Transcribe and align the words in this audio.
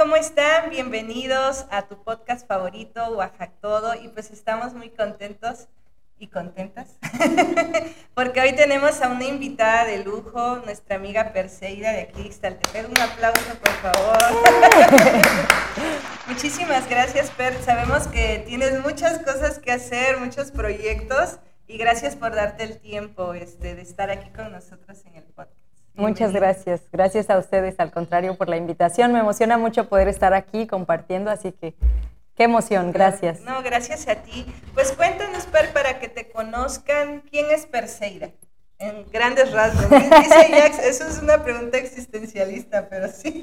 ¿cómo 0.00 0.16
están? 0.16 0.70
Bienvenidos 0.70 1.66
a 1.70 1.86
tu 1.86 2.02
podcast 2.02 2.48
favorito, 2.48 3.06
Oaxaca 3.10 3.52
Todo. 3.60 3.94
Y 3.94 4.08
pues 4.08 4.30
estamos 4.30 4.72
muy 4.72 4.88
contentos 4.88 5.68
y 6.18 6.28
contentas 6.28 6.96
porque 8.14 8.40
hoy 8.40 8.54
tenemos 8.54 9.02
a 9.02 9.08
una 9.08 9.26
invitada 9.26 9.84
de 9.84 10.02
lujo, 10.02 10.56
nuestra 10.64 10.96
amiga 10.96 11.34
Perseida 11.34 11.92
de 11.92 12.00
aquí 12.00 12.22
de 12.22 12.86
Un 12.86 12.98
aplauso, 12.98 13.54
por 13.62 13.72
favor. 13.82 14.16
Muchísimas 16.28 16.88
gracias, 16.88 17.30
Per. 17.32 17.62
Sabemos 17.62 18.06
que 18.06 18.42
tienes 18.46 18.82
muchas 18.82 19.18
cosas 19.18 19.58
que 19.58 19.70
hacer, 19.70 20.16
muchos 20.16 20.50
proyectos 20.50 21.40
y 21.66 21.76
gracias 21.76 22.16
por 22.16 22.34
darte 22.34 22.64
el 22.64 22.78
tiempo 22.78 23.34
este, 23.34 23.74
de 23.74 23.82
estar 23.82 24.08
aquí 24.08 24.30
con 24.30 24.50
nosotros 24.50 25.04
en 25.04 25.16
el 25.16 25.24
podcast. 25.24 25.69
Muchas 25.94 26.32
gracias. 26.32 26.82
Gracias 26.92 27.28
a 27.30 27.38
ustedes, 27.38 27.78
al 27.78 27.90
contrario, 27.90 28.36
por 28.36 28.48
la 28.48 28.56
invitación. 28.56 29.12
Me 29.12 29.20
emociona 29.20 29.58
mucho 29.58 29.88
poder 29.88 30.08
estar 30.08 30.32
aquí 30.34 30.66
compartiendo, 30.66 31.30
así 31.30 31.52
que 31.52 31.74
Qué 32.40 32.44
emoción, 32.44 32.90
gracias. 32.90 33.40
No, 33.42 33.62
gracias 33.62 34.08
a 34.08 34.14
ti. 34.14 34.46
Pues 34.72 34.92
cuéntanos, 34.92 35.44
Per, 35.44 35.74
para 35.74 35.98
que 35.98 36.08
te 36.08 36.30
conozcan, 36.30 37.22
¿quién 37.30 37.50
es 37.50 37.66
Perseira? 37.66 38.30
En 38.78 39.04
grandes 39.12 39.52
rasgos. 39.52 39.90
Dice 39.90 40.48
Jax, 40.50 40.78
eso 40.78 41.06
es 41.06 41.20
una 41.22 41.44
pregunta 41.44 41.76
existencialista, 41.76 42.88
pero 42.88 43.08
sí. 43.08 43.42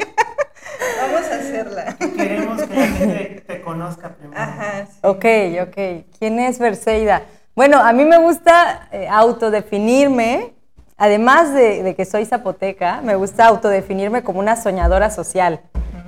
Vamos 0.99 1.27
a 1.29 1.35
hacerla. 1.35 1.95
Queremos 1.99 2.63
que 2.63 2.75
la 2.75 2.87
gente 2.87 3.43
te 3.45 3.61
conozca 3.61 4.15
primero. 4.15 4.41
Ajá, 4.41 4.87
sí. 4.87 4.97
Ok, 5.03 5.25
ok. 5.61 6.17
¿Quién 6.17 6.39
es 6.39 6.57
Perseida? 6.57 7.21
Bueno, 7.53 7.77
a 7.77 7.93
mí 7.93 8.03
me 8.03 8.17
gusta 8.17 8.89
eh, 8.91 9.07
autodefinirme, 9.07 10.55
además 10.97 11.53
de, 11.53 11.83
de 11.83 11.95
que 11.95 12.05
soy 12.05 12.25
zapoteca, 12.25 13.01
me 13.01 13.15
gusta 13.15 13.45
autodefinirme 13.45 14.23
como 14.23 14.39
una 14.39 14.55
soñadora 14.55 15.09
social. 15.09 15.61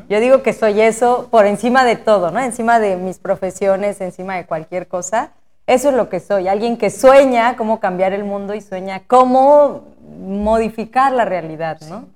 Yo 0.09 0.19
digo 0.19 0.41
que 0.41 0.53
soy 0.53 0.81
eso 0.81 1.27
por 1.29 1.45
encima 1.45 1.85
de 1.85 1.95
todo, 1.95 2.31
¿no? 2.31 2.39
Encima 2.39 2.79
de 2.79 2.97
mis 2.97 3.19
profesiones, 3.19 4.01
encima 4.01 4.37
de 4.37 4.47
cualquier 4.47 4.87
cosa. 4.87 5.33
Eso 5.67 5.89
es 5.89 5.95
lo 5.95 6.09
que 6.09 6.19
soy, 6.19 6.47
alguien 6.47 6.77
que 6.77 6.89
sueña 6.89 7.55
cómo 7.55 7.79
cambiar 7.79 8.11
el 8.13 8.23
mundo 8.23 8.55
y 8.55 8.61
sueña 8.61 9.03
cómo 9.05 9.83
modificar 10.01 11.11
la 11.11 11.25
realidad, 11.25 11.79
¿no? 11.81 12.07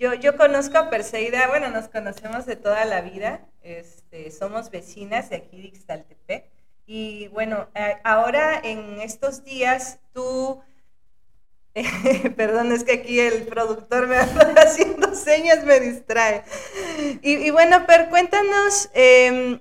Yo, 0.00 0.14
yo 0.14 0.36
conozco 0.36 0.76
a 0.76 0.90
Perseida, 0.90 1.46
bueno, 1.46 1.70
nos 1.70 1.86
conocemos 1.86 2.44
de 2.44 2.56
toda 2.56 2.84
la 2.84 3.02
vida, 3.02 3.40
este, 3.62 4.32
somos 4.32 4.70
vecinas 4.70 5.30
de 5.30 5.36
aquí 5.36 5.62
de 5.62 5.68
Ixtaltepec. 5.68 6.44
Y 6.86 7.28
bueno, 7.28 7.68
ahora 8.02 8.60
en 8.62 9.00
estos 9.00 9.44
días 9.44 10.00
tú 10.12 10.60
Perdón, 12.36 12.72
es 12.72 12.84
que 12.84 12.92
aquí 12.92 13.20
el 13.20 13.42
productor 13.42 14.06
me 14.06 14.16
anda 14.16 14.54
haciendo 14.62 15.14
señas, 15.14 15.64
me 15.64 15.80
distrae. 15.80 16.42
Y, 17.22 17.50
bueno, 17.50 17.86
Per, 17.86 18.08
cuéntanos, 18.08 18.88
em, 18.94 19.60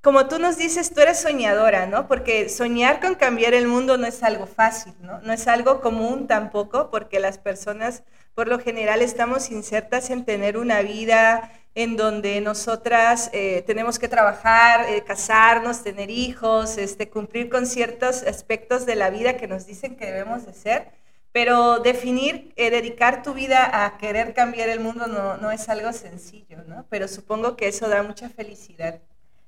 como 0.00 0.28
tú 0.28 0.38
nos 0.38 0.56
dices, 0.56 0.94
tú 0.94 1.00
eres 1.00 1.18
soñadora, 1.18 1.86
¿no? 1.86 2.06
Porque 2.06 2.48
soñar 2.48 3.00
con 3.00 3.16
cambiar 3.16 3.54
el 3.54 3.66
mundo 3.66 3.98
no 3.98 4.06
es 4.06 4.22
algo 4.22 4.46
fácil, 4.46 4.94
¿no? 5.00 5.20
No 5.22 5.32
es 5.32 5.48
algo 5.48 5.80
común 5.80 6.28
tampoco, 6.28 6.90
porque 6.90 7.18
las 7.18 7.38
personas 7.38 8.04
por 8.34 8.48
lo 8.48 8.58
general 8.60 9.02
estamos 9.02 9.50
insertas 9.50 10.10
en 10.10 10.24
tener 10.24 10.58
una 10.58 10.82
vida 10.82 11.50
en 11.74 11.96
donde 11.96 12.40
nosotras 12.40 13.30
eh, 13.32 13.64
tenemos 13.66 13.98
que 13.98 14.08
trabajar, 14.08 14.86
eh, 14.88 15.02
casarnos, 15.04 15.82
tener 15.82 16.10
hijos, 16.10 16.78
este, 16.78 17.08
cumplir 17.08 17.48
con 17.50 17.66
ciertos 17.66 18.22
aspectos 18.22 18.86
de 18.86 18.94
la 18.94 19.10
vida 19.10 19.36
que 19.36 19.48
nos 19.48 19.66
dicen 19.66 19.96
que 19.96 20.06
debemos 20.06 20.46
de 20.46 20.52
ser 20.52 21.05
pero 21.36 21.80
definir, 21.80 22.50
eh, 22.56 22.70
dedicar 22.70 23.22
tu 23.22 23.34
vida 23.34 23.84
a 23.84 23.98
querer 23.98 24.32
cambiar 24.32 24.70
el 24.70 24.80
mundo 24.80 25.06
no, 25.06 25.36
no, 25.36 25.50
es 25.50 25.68
algo 25.68 25.92
sencillo, 25.92 26.64
¿no? 26.66 26.86
Pero 26.88 27.08
supongo 27.08 27.56
que 27.56 27.68
eso 27.68 27.90
da 27.90 28.02
mucha 28.02 28.30
felicidad. 28.30 29.00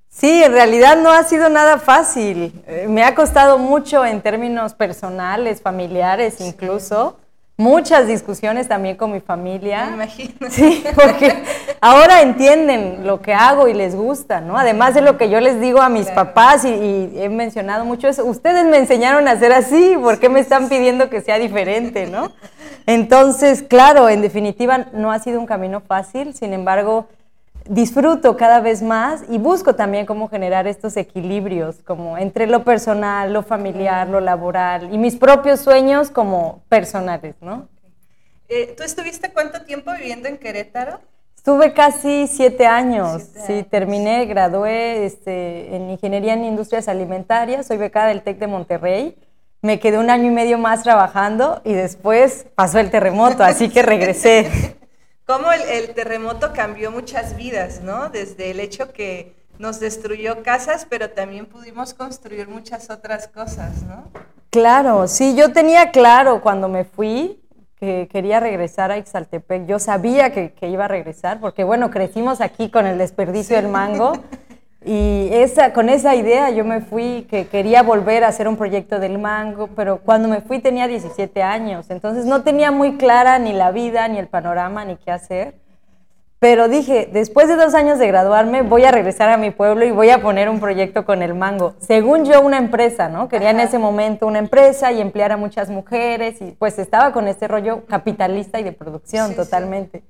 Sí, 0.07 0.45
en 0.45 0.53
realidad 0.53 0.99
no 0.99 1.11
ha 1.11 1.25
sido 1.25 1.49
nada 1.49 1.79
fácil. 1.79 2.53
Eh, 2.67 2.85
me 2.91 3.05
ha 3.05 3.15
costado 3.15 3.57
mucho 3.57 4.05
en 4.05 4.21
términos 4.21 4.75
personales, 4.75 5.63
familiares 5.63 6.43
incluso 6.43 7.19
muchas 7.59 8.07
discusiones 8.07 8.69
también 8.69 8.97
con 8.97 9.13
mi 9.13 9.21
familia. 9.21 9.87
Me 9.87 9.95
imagino. 9.95 10.49
Sí, 10.49 10.85
porque 10.95 11.43
ahora 11.81 12.23
entienden 12.23 13.07
lo 13.07 13.21
que 13.21 13.35
hago 13.35 13.69
y 13.69 13.75
les 13.75 13.95
gusta, 13.95 14.41
¿no? 14.41 14.57
Además 14.57 14.95
de 14.95 15.03
lo 15.03 15.19
que 15.19 15.29
yo 15.29 15.41
les 15.41 15.61
digo 15.61 15.83
a 15.83 15.89
mis 15.89 16.07
papás 16.07 16.65
y, 16.65 17.11
he 17.17 17.29
mencionado 17.29 17.85
mucho 17.85 18.09
eso, 18.09 18.25
ustedes 18.25 18.65
me 18.65 18.79
enseñaron 18.79 19.27
a 19.29 19.39
ser 19.39 19.53
así, 19.53 19.97
¿por 20.01 20.21
qué 20.21 20.29
me 20.29 20.41
están 20.41 20.69
pidiendo 20.69 21.11
que 21.11 21.21
sea 21.21 21.39
diferente, 21.39 22.07
¿no? 22.07 22.31
Entonces, 22.87 23.63
claro, 23.63 24.09
en 24.09 24.23
definitiva 24.23 24.87
no 24.93 25.11
ha 25.11 25.19
sido 25.19 25.41
un 25.41 25.47
camino 25.47 25.81
fácil, 25.81 26.35
sin 26.35 26.53
embargo, 26.53 27.09
disfruto 27.69 28.37
cada 28.37 28.61
vez 28.61 28.83
más 28.83 29.23
y 29.29 29.39
busco 29.39 29.75
también 29.75 30.07
cómo 30.07 30.29
generar 30.29 30.67
estos 30.67 30.97
equilibrios, 30.97 31.77
como 31.85 32.19
entre 32.19 32.47
lo 32.47 32.65
personal, 32.65 33.33
lo 33.33 33.43
familiar, 33.43 34.09
lo 34.09 34.21
laboral 34.21 34.93
y 34.93 34.99
mis 34.99 35.17
propios 35.17 35.61
sueños 35.61 36.11
como 36.11 36.63
personales, 36.69 37.37
¿no? 37.41 37.69
Eh, 38.49 38.75
¿Tú 38.77 38.83
estuviste 38.83 39.31
cuánto 39.33 39.63
tiempo 39.63 39.93
viviendo 39.93 40.29
en 40.29 40.39
Querétaro? 40.39 41.01
Estuve 41.37 41.73
casi 41.73 42.27
siete 42.27 42.67
años, 42.67 43.23
sí, 43.47 43.63
terminé, 43.63 44.27
gradué 44.27 45.07
este, 45.07 45.77
en 45.77 45.91
Ingeniería 45.91 46.35
en 46.35 46.45
Industrias 46.45 46.89
Alimentarias, 46.89 47.67
soy 47.67 47.77
becada 47.77 48.09
del 48.09 48.23
TEC 48.23 48.39
de 48.39 48.47
Monterrey, 48.49 49.17
me 49.61 49.79
quedé 49.79 49.99
un 49.99 50.11
año 50.11 50.27
y 50.27 50.35
medio 50.35 50.59
más 50.59 50.83
trabajando 50.83 51.61
y 51.65 51.73
después 51.73 52.47
pasó 52.55 52.79
el 52.79 52.91
terremoto, 52.91 53.45
así 53.45 53.69
que 53.69 53.83
regresé. 53.83 54.77
cómo 55.29 55.53
el, 55.53 55.95
terremoto 55.95 56.55
cambió 56.55 56.91
muchas 56.91 57.37
vidas, 57.37 57.83
¿no? 57.83 58.09
Desde 58.09 58.51
el 58.51 58.61
hecho 58.61 58.95
que 58.95 59.35
nos 59.59 59.79
destruyó 59.79 60.43
casas, 60.43 60.87
pero 60.89 61.11
también 61.11 61.45
pudimos 61.45 61.93
construir 61.93 62.49
muchas 62.49 62.89
otras 62.89 63.29
cosas, 63.29 63.83
¿no? 63.83 64.05
Claro, 64.49 65.07
sí, 65.07 65.35
yo 65.37 65.53
tenía 65.53 65.91
claro 65.91 66.41
cuando 66.41 66.71
me 66.71 66.85
fui 66.85 67.43
que 67.79 68.09
quería 68.11 68.41
regresar 68.41 68.91
a 68.91 68.97
Ixaltepec. 68.97 69.67
Yo 69.67 69.79
sabía 69.79 70.33
que, 70.33 70.55
iba 70.63 70.87
a 70.87 70.89
regresar, 70.89 71.41
porque 71.41 71.63
bueno, 71.63 71.91
crecimos 71.91 72.41
aquí 72.41 72.71
con 72.71 72.87
el 72.87 72.97
desperdicio 72.97 73.57
del 73.57 73.69
mango. 73.69 74.13
Y 74.85 75.29
esa, 75.33 75.73
con 75.73 75.89
esa 75.89 76.15
idea 76.15 76.51
yo 76.51 76.65
me 76.65 76.81
fui, 76.81 77.27
que 77.29 77.49
quería 77.49 77.83
volver 77.83 78.23
a 78.23 78.29
hacer 78.29 78.47
un 78.47 78.57
proyecto 78.57 79.01
del 79.01 79.19
mango, 79.19 79.69
pero 79.75 79.99
cuando 79.99 80.29
me 80.29 80.41
fui 80.41 80.61
tenía 80.61 80.87
17 80.87 81.43
años, 81.43 81.91
entonces 81.91 82.27
no 82.27 82.43
tenía 82.43 82.71
muy 82.71 82.97
clara 82.97 83.39
ni 83.39 83.53
la 83.53 83.73
vida, 83.73 84.07
ni 84.07 84.19
el 84.19 84.29
panorama, 84.29 84.85
ni 84.85 84.97
qué 84.97 85.11
hacer. 85.11 85.55
Pero 86.39 86.69
dije, 86.69 87.09
después 87.13 87.49
de 87.49 87.57
dos 87.57 87.75
años 87.75 87.99
de 87.99 88.07
graduarme, 88.07 88.63
voy 88.63 88.85
a 88.85 88.93
regresar 88.93 89.29
a 89.29 89.37
mi 89.37 89.51
pueblo 89.51 89.85
y 89.85 89.91
voy 89.91 90.11
a 90.11 90.23
poner 90.23 90.49
un 90.49 90.61
proyecto 90.61 91.05
con 91.05 91.21
el 91.23 91.35
mango. 91.35 91.75
Según 91.81 92.25
yo, 92.25 92.41
una 92.41 92.59
empresa, 92.59 93.09
¿no? 93.09 93.29
Quería 93.29 93.51
en 93.51 93.59
ese 93.59 93.79
momento 93.79 94.29
una 94.29 94.39
empresa 94.39 94.93
y 94.93 95.01
emplear 95.01 95.33
a 95.33 95.37
muchas 95.37 95.69
mujeres 95.69 96.41
y 96.41 96.53
pues 96.53 96.79
estaba 96.79 97.13
con 97.13 97.27
este 97.27 97.49
rollo 97.49 97.85
capitalista 97.87 98.61
y 98.61 98.63
de 98.63 98.71
producción 98.71 99.35
totalmente. 99.35 100.05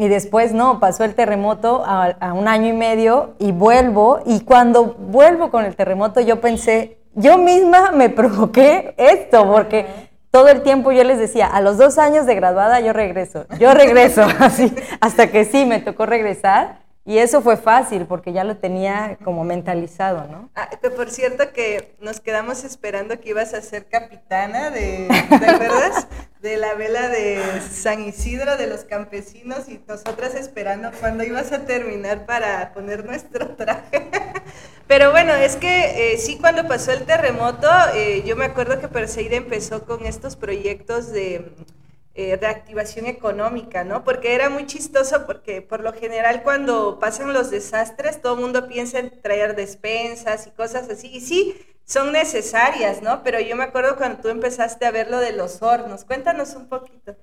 Y 0.00 0.08
después, 0.08 0.54
no, 0.54 0.80
pasó 0.80 1.04
el 1.04 1.14
terremoto 1.14 1.82
a, 1.84 2.32
un 2.32 2.48
año 2.48 2.68
y 2.68 2.72
medio 2.72 3.34
y 3.38 3.52
vuelvo. 3.52 4.20
Y 4.24 4.40
cuando 4.40 4.94
vuelvo 4.94 5.50
con 5.50 5.66
el 5.66 5.76
terremoto, 5.76 6.22
yo 6.22 6.40
pensé, 6.40 6.96
yo 7.12 7.36
misma 7.36 7.92
me 7.92 8.08
provoqué 8.08 8.94
esto, 8.96 9.46
porque 9.46 9.84
todo 10.30 10.48
el 10.48 10.62
tiempo 10.62 10.90
yo 10.90 11.04
les 11.04 11.18
decía, 11.18 11.48
a 11.48 11.60
los 11.60 11.76
dos 11.76 11.98
años 11.98 12.24
de 12.24 12.34
graduada 12.34 12.80
yo 12.80 12.94
regreso, 12.94 13.44
yo 13.58 13.74
regreso, 13.74 14.22
así, 14.38 14.74
hasta 15.02 15.30
que 15.30 15.44
sí, 15.44 15.66
me 15.66 15.80
tocó 15.80 16.06
regresar. 16.06 16.79
Y 17.06 17.16
eso 17.18 17.40
fue 17.40 17.56
fácil 17.56 18.06
porque 18.06 18.32
ya 18.32 18.44
lo 18.44 18.58
tenía 18.58 19.16
como 19.24 19.42
mentalizado, 19.42 20.28
¿no? 20.30 20.50
Ah, 20.54 20.68
por 20.94 21.10
cierto 21.10 21.52
que 21.52 21.94
nos 22.00 22.20
quedamos 22.20 22.62
esperando 22.62 23.18
que 23.20 23.30
ibas 23.30 23.54
a 23.54 23.62
ser 23.62 23.86
capitana 23.86 24.70
de, 24.70 25.08
¿te 25.28 25.50
acuerdas? 25.50 26.08
De 26.40 26.58
la 26.58 26.74
vela 26.74 27.08
de 27.08 27.42
San 27.70 28.02
Isidro 28.02 28.56
de 28.58 28.66
los 28.66 28.84
campesinos 28.84 29.68
y 29.68 29.80
nosotras 29.88 30.34
esperando 30.34 30.90
cuando 31.00 31.24
ibas 31.24 31.52
a 31.52 31.64
terminar 31.64 32.26
para 32.26 32.72
poner 32.74 33.04
nuestro 33.04 33.56
traje. 33.56 34.10
Pero 34.86 35.10
bueno, 35.10 35.32
es 35.32 35.56
que 35.56 36.12
eh, 36.12 36.18
sí, 36.18 36.38
cuando 36.38 36.68
pasó 36.68 36.92
el 36.92 37.04
terremoto, 37.04 37.68
eh, 37.94 38.22
yo 38.26 38.36
me 38.36 38.44
acuerdo 38.44 38.80
que 38.80 38.88
Perseida 38.88 39.36
empezó 39.36 39.84
con 39.84 40.04
estos 40.04 40.36
proyectos 40.36 41.12
de 41.12 41.54
eh, 42.14 42.36
reactivación 42.40 43.06
económica, 43.06 43.84
¿no? 43.84 44.04
Porque 44.04 44.34
era 44.34 44.50
muy 44.50 44.66
chistoso 44.66 45.26
porque 45.26 45.62
por 45.62 45.80
lo 45.80 45.92
general 45.92 46.42
cuando 46.42 46.98
pasan 46.98 47.32
los 47.32 47.50
desastres 47.50 48.20
todo 48.20 48.34
el 48.34 48.40
mundo 48.40 48.66
piensa 48.68 48.98
en 48.98 49.20
traer 49.22 49.54
despensas 49.54 50.46
y 50.46 50.50
cosas 50.50 50.88
así. 50.90 51.08
Y 51.08 51.20
sí, 51.20 51.56
son 51.84 52.12
necesarias, 52.12 53.02
¿no? 53.02 53.22
Pero 53.22 53.40
yo 53.40 53.56
me 53.56 53.64
acuerdo 53.64 53.96
cuando 53.96 54.20
tú 54.20 54.28
empezaste 54.28 54.86
a 54.86 54.90
ver 54.90 55.10
lo 55.10 55.18
de 55.18 55.32
los 55.32 55.62
hornos. 55.62 56.04
Cuéntanos 56.04 56.54
un 56.54 56.68
poquito. 56.68 57.16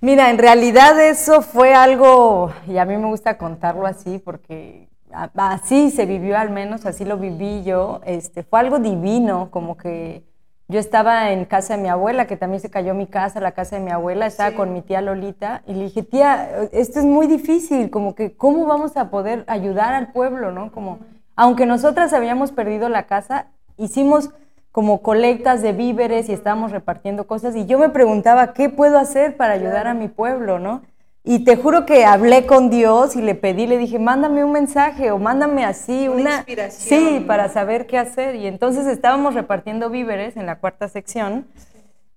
Mira, 0.00 0.30
en 0.30 0.38
realidad 0.38 1.00
eso 1.00 1.42
fue 1.42 1.74
algo, 1.74 2.52
y 2.66 2.76
a 2.78 2.84
mí 2.84 2.96
me 2.96 3.06
gusta 3.06 3.38
contarlo 3.38 3.86
así 3.86 4.18
porque 4.18 4.88
así 5.12 5.92
se 5.92 6.06
vivió 6.06 6.36
al 6.36 6.50
menos, 6.50 6.86
así 6.86 7.04
lo 7.04 7.18
viví 7.18 7.62
yo, 7.62 8.00
este, 8.04 8.42
fue 8.42 8.58
algo 8.58 8.80
divino, 8.80 9.50
como 9.52 9.76
que 9.76 10.24
yo 10.72 10.80
estaba 10.80 11.30
en 11.30 11.44
casa 11.44 11.76
de 11.76 11.82
mi 11.82 11.88
abuela, 11.88 12.26
que 12.26 12.36
también 12.36 12.60
se 12.60 12.70
cayó 12.70 12.94
mi 12.94 13.06
casa, 13.06 13.38
la 13.40 13.52
casa 13.52 13.76
de 13.76 13.82
mi 13.82 13.90
abuela, 13.92 14.26
estaba 14.26 14.50
Sí. 14.50 14.56
con 14.56 14.72
mi 14.72 14.82
tía 14.82 15.00
Lolita, 15.02 15.62
y 15.66 15.74
le 15.74 15.84
dije, 15.84 16.02
tía, 16.02 16.48
esto 16.72 16.98
es 16.98 17.04
muy 17.04 17.26
difícil, 17.28 17.90
como 17.90 18.14
que, 18.14 18.36
¿cómo 18.36 18.66
vamos 18.66 18.96
a 18.96 19.10
poder 19.10 19.44
ayudar 19.46 19.92
al 19.92 20.10
pueblo, 20.12 20.50
no? 20.50 20.72
Como, 20.72 20.98
aunque 21.36 21.66
nosotras 21.66 22.12
habíamos 22.12 22.50
perdido 22.50 22.88
la 22.88 23.04
casa, 23.04 23.46
hicimos 23.76 24.30
como 24.72 25.02
colectas 25.02 25.60
de 25.60 25.72
víveres 25.72 26.28
y 26.28 26.32
estábamos 26.32 26.72
repartiendo 26.72 27.26
cosas, 27.26 27.54
y 27.54 27.66
yo 27.66 27.78
me 27.78 27.90
preguntaba, 27.90 28.54
¿qué 28.54 28.70
puedo 28.70 28.98
hacer 28.98 29.36
para 29.36 29.52
ayudar 29.52 29.86
a 29.86 29.94
mi 29.94 30.08
pueblo, 30.08 30.58
no? 30.58 30.82
Y 31.24 31.44
te 31.44 31.56
juro 31.56 31.86
que 31.86 32.04
hablé 32.04 32.46
con 32.46 32.68
Dios 32.68 33.14
y 33.14 33.22
le 33.22 33.36
pedí, 33.36 33.66
le 33.68 33.78
dije, 33.78 33.98
mándame 34.00 34.44
un 34.44 34.50
mensaje 34.50 35.12
o 35.12 35.18
mándame 35.18 35.64
así 35.64 36.08
Una 36.08 36.20
una... 36.20 36.36
inspiración, 36.38 37.00
Sí, 37.00 37.18
¿no? 37.20 37.26
para 37.28 37.48
saber 37.48 37.86
qué 37.86 37.96
hacer. 37.98 38.34
Y 38.34 38.46
entonces 38.48 38.86
estábamos 38.86 39.34
repartiendo 39.34 39.88
víveres 39.88 40.36
en 40.36 40.46
la 40.46 40.58
cuarta 40.58 40.88
sección 40.88 41.46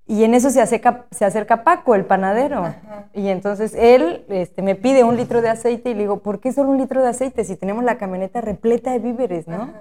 y 0.07 0.23
en 0.23 0.33
eso 0.33 0.49
se 0.49 0.61
acerca, 0.61 1.05
se 1.11 1.23
acerca 1.25 1.63
Paco, 1.63 1.93
el 1.93 2.05
panadero. 2.05 2.73
Y 3.13 3.27
entonces 3.29 3.73
él 3.75 4.23
este, 4.29 4.61
me 4.63 4.75
pide 4.75 5.03
un 5.03 5.17
litro 5.17 5.41
de 5.41 5.49
aceite 5.49 5.91
y 5.91 5.93
le 5.93 6.01
digo, 6.01 6.19
¿por 6.19 6.39
qué 6.39 6.51
solo 6.51 6.69
un 6.69 6.77
litro 6.79 7.01
de 7.01 7.09
aceite 7.09 7.43
si 7.43 7.55
tenemos 7.55 7.83
la 7.83 7.97
camioneta 7.97 8.41
repleta 8.41 8.91
de 8.91 8.99
víveres, 8.99 9.47
no? 9.47 9.71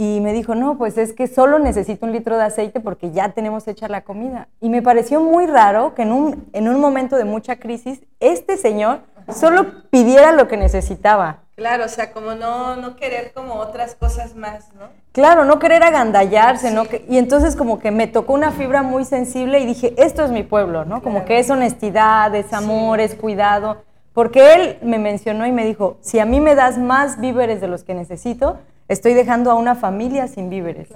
Y 0.00 0.20
me 0.20 0.32
dijo, 0.32 0.54
no, 0.54 0.78
pues 0.78 0.96
es 0.96 1.12
que 1.12 1.26
solo 1.26 1.58
necesito 1.58 2.06
un 2.06 2.12
litro 2.12 2.36
de 2.36 2.44
aceite 2.44 2.78
porque 2.78 3.10
ya 3.10 3.30
tenemos 3.30 3.66
hecha 3.66 3.88
la 3.88 4.02
comida. 4.02 4.46
Y 4.60 4.68
me 4.68 4.80
pareció 4.80 5.20
muy 5.20 5.48
raro 5.48 5.96
que 5.96 6.02
en 6.02 6.12
un, 6.12 6.48
en 6.52 6.68
un 6.68 6.80
momento 6.80 7.16
de 7.16 7.24
mucha 7.24 7.56
crisis, 7.56 8.00
este 8.20 8.56
señor 8.56 9.00
solo 9.34 9.88
pidiera 9.90 10.30
lo 10.30 10.46
que 10.46 10.56
necesitaba. 10.56 11.38
Claro, 11.56 11.86
o 11.86 11.88
sea, 11.88 12.12
como 12.12 12.36
no, 12.36 12.76
no 12.76 12.94
querer 12.94 13.32
como 13.32 13.54
otras 13.54 13.96
cosas 13.96 14.36
más, 14.36 14.72
¿no? 14.74 14.86
Claro, 15.10 15.44
no 15.44 15.58
querer 15.58 15.82
agandallarse, 15.82 16.70
¿no? 16.70 16.84
Y 17.08 17.18
entonces 17.18 17.56
como 17.56 17.80
que 17.80 17.90
me 17.90 18.06
tocó 18.06 18.34
una 18.34 18.52
fibra 18.52 18.82
muy 18.84 19.04
sensible 19.04 19.58
y 19.58 19.66
dije, 19.66 19.94
esto 19.96 20.24
es 20.24 20.30
mi 20.30 20.44
pueblo, 20.44 20.84
¿no? 20.84 21.02
Como 21.02 21.24
que 21.24 21.40
es 21.40 21.50
honestidad, 21.50 22.32
es 22.36 22.52
amor, 22.52 23.00
es 23.00 23.16
cuidado. 23.16 23.78
Porque 24.12 24.54
él 24.54 24.78
me 24.80 25.00
mencionó 25.00 25.44
y 25.44 25.50
me 25.50 25.64
dijo, 25.64 25.96
si 26.02 26.20
a 26.20 26.24
mí 26.24 26.40
me 26.40 26.54
das 26.54 26.78
más 26.78 27.18
víveres 27.18 27.60
de 27.60 27.66
los 27.66 27.82
que 27.82 27.94
necesito, 27.94 28.58
estoy 28.88 29.14
dejando 29.14 29.50
a 29.50 29.54
una 29.54 29.74
familia 29.74 30.26
sin 30.28 30.50
víveres. 30.50 30.88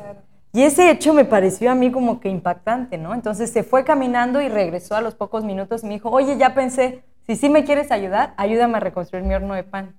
Y 0.53 0.63
ese 0.63 0.91
hecho 0.91 1.15
me 1.15 1.25
pareció 1.25 1.71
a 1.71 1.75
mí 1.75 1.91
como 1.91 2.21
que 2.21 2.29
impactante, 2.29 2.99
¿no? 2.99 3.15
Entonces 3.15 3.51
se 3.51 3.63
fue 3.63 3.85
caminando 3.85 4.43
y 4.43 4.49
regresó 4.49 4.97
a 4.97 5.01
los 5.01 5.15
pocos 5.15 5.45
minutos 5.45 5.83
y 5.83 5.87
me 5.87 5.95
dijo, 5.95 6.11
oye, 6.11 6.37
ya 6.37 6.55
pensé, 6.55 7.05
si 7.27 7.37
sí 7.37 7.49
me 7.49 7.65
quieres 7.65 7.91
ayudar, 7.91 8.35
ayúdame 8.37 8.77
a 8.77 8.81
reconstruir 8.81 9.25
mi 9.25 9.35
horno 9.35 9.55
de 9.55 9.65
pan. 9.65 9.97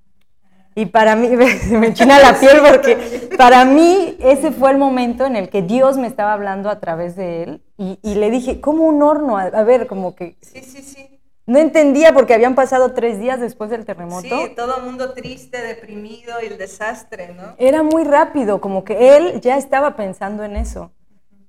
Y 0.75 0.87
para 0.87 1.15
mí, 1.15 1.27
se 1.61 1.77
me 1.77 1.87
enchina 1.87 2.19
la 2.19 2.39
piel 2.39 2.57
porque 2.67 3.29
para 3.37 3.65
mí 3.65 4.15
ese 4.19 4.51
fue 4.51 4.71
el 4.71 4.77
momento 4.77 5.25
en 5.25 5.35
el 5.35 5.49
que 5.49 5.61
Dios 5.61 5.97
me 5.97 6.07
estaba 6.07 6.33
hablando 6.33 6.69
a 6.69 6.79
través 6.79 7.15
de 7.15 7.43
él 7.43 7.61
y, 7.77 7.99
y 8.03 8.15
le 8.15 8.29
dije, 8.29 8.59
¿cómo 8.61 8.83
un 8.83 9.01
horno? 9.01 9.37
A, 9.37 9.43
a 9.43 9.63
ver, 9.63 9.87
como 9.87 10.15
que 10.15 10.37
Sí, 10.41 10.61
sí, 10.61 10.81
sí. 10.81 11.19
No 11.45 11.59
entendía 11.59 12.13
porque 12.13 12.33
habían 12.33 12.55
pasado 12.55 12.93
tres 12.93 13.19
días 13.19 13.39
después 13.39 13.69
del 13.69 13.85
terremoto. 13.85 14.21
Sí, 14.21 14.53
todo 14.55 14.77
el 14.77 14.83
mundo 14.83 15.13
triste, 15.13 15.61
deprimido 15.61 16.35
y 16.41 16.47
el 16.47 16.57
desastre, 16.57 17.33
¿no? 17.33 17.55
Era 17.57 17.83
muy 17.83 18.03
rápido, 18.03 18.61
como 18.61 18.83
que 18.83 19.17
él 19.17 19.41
ya 19.41 19.57
estaba 19.57 19.95
pensando 19.95 20.43
en 20.43 20.55
eso. 20.55 20.91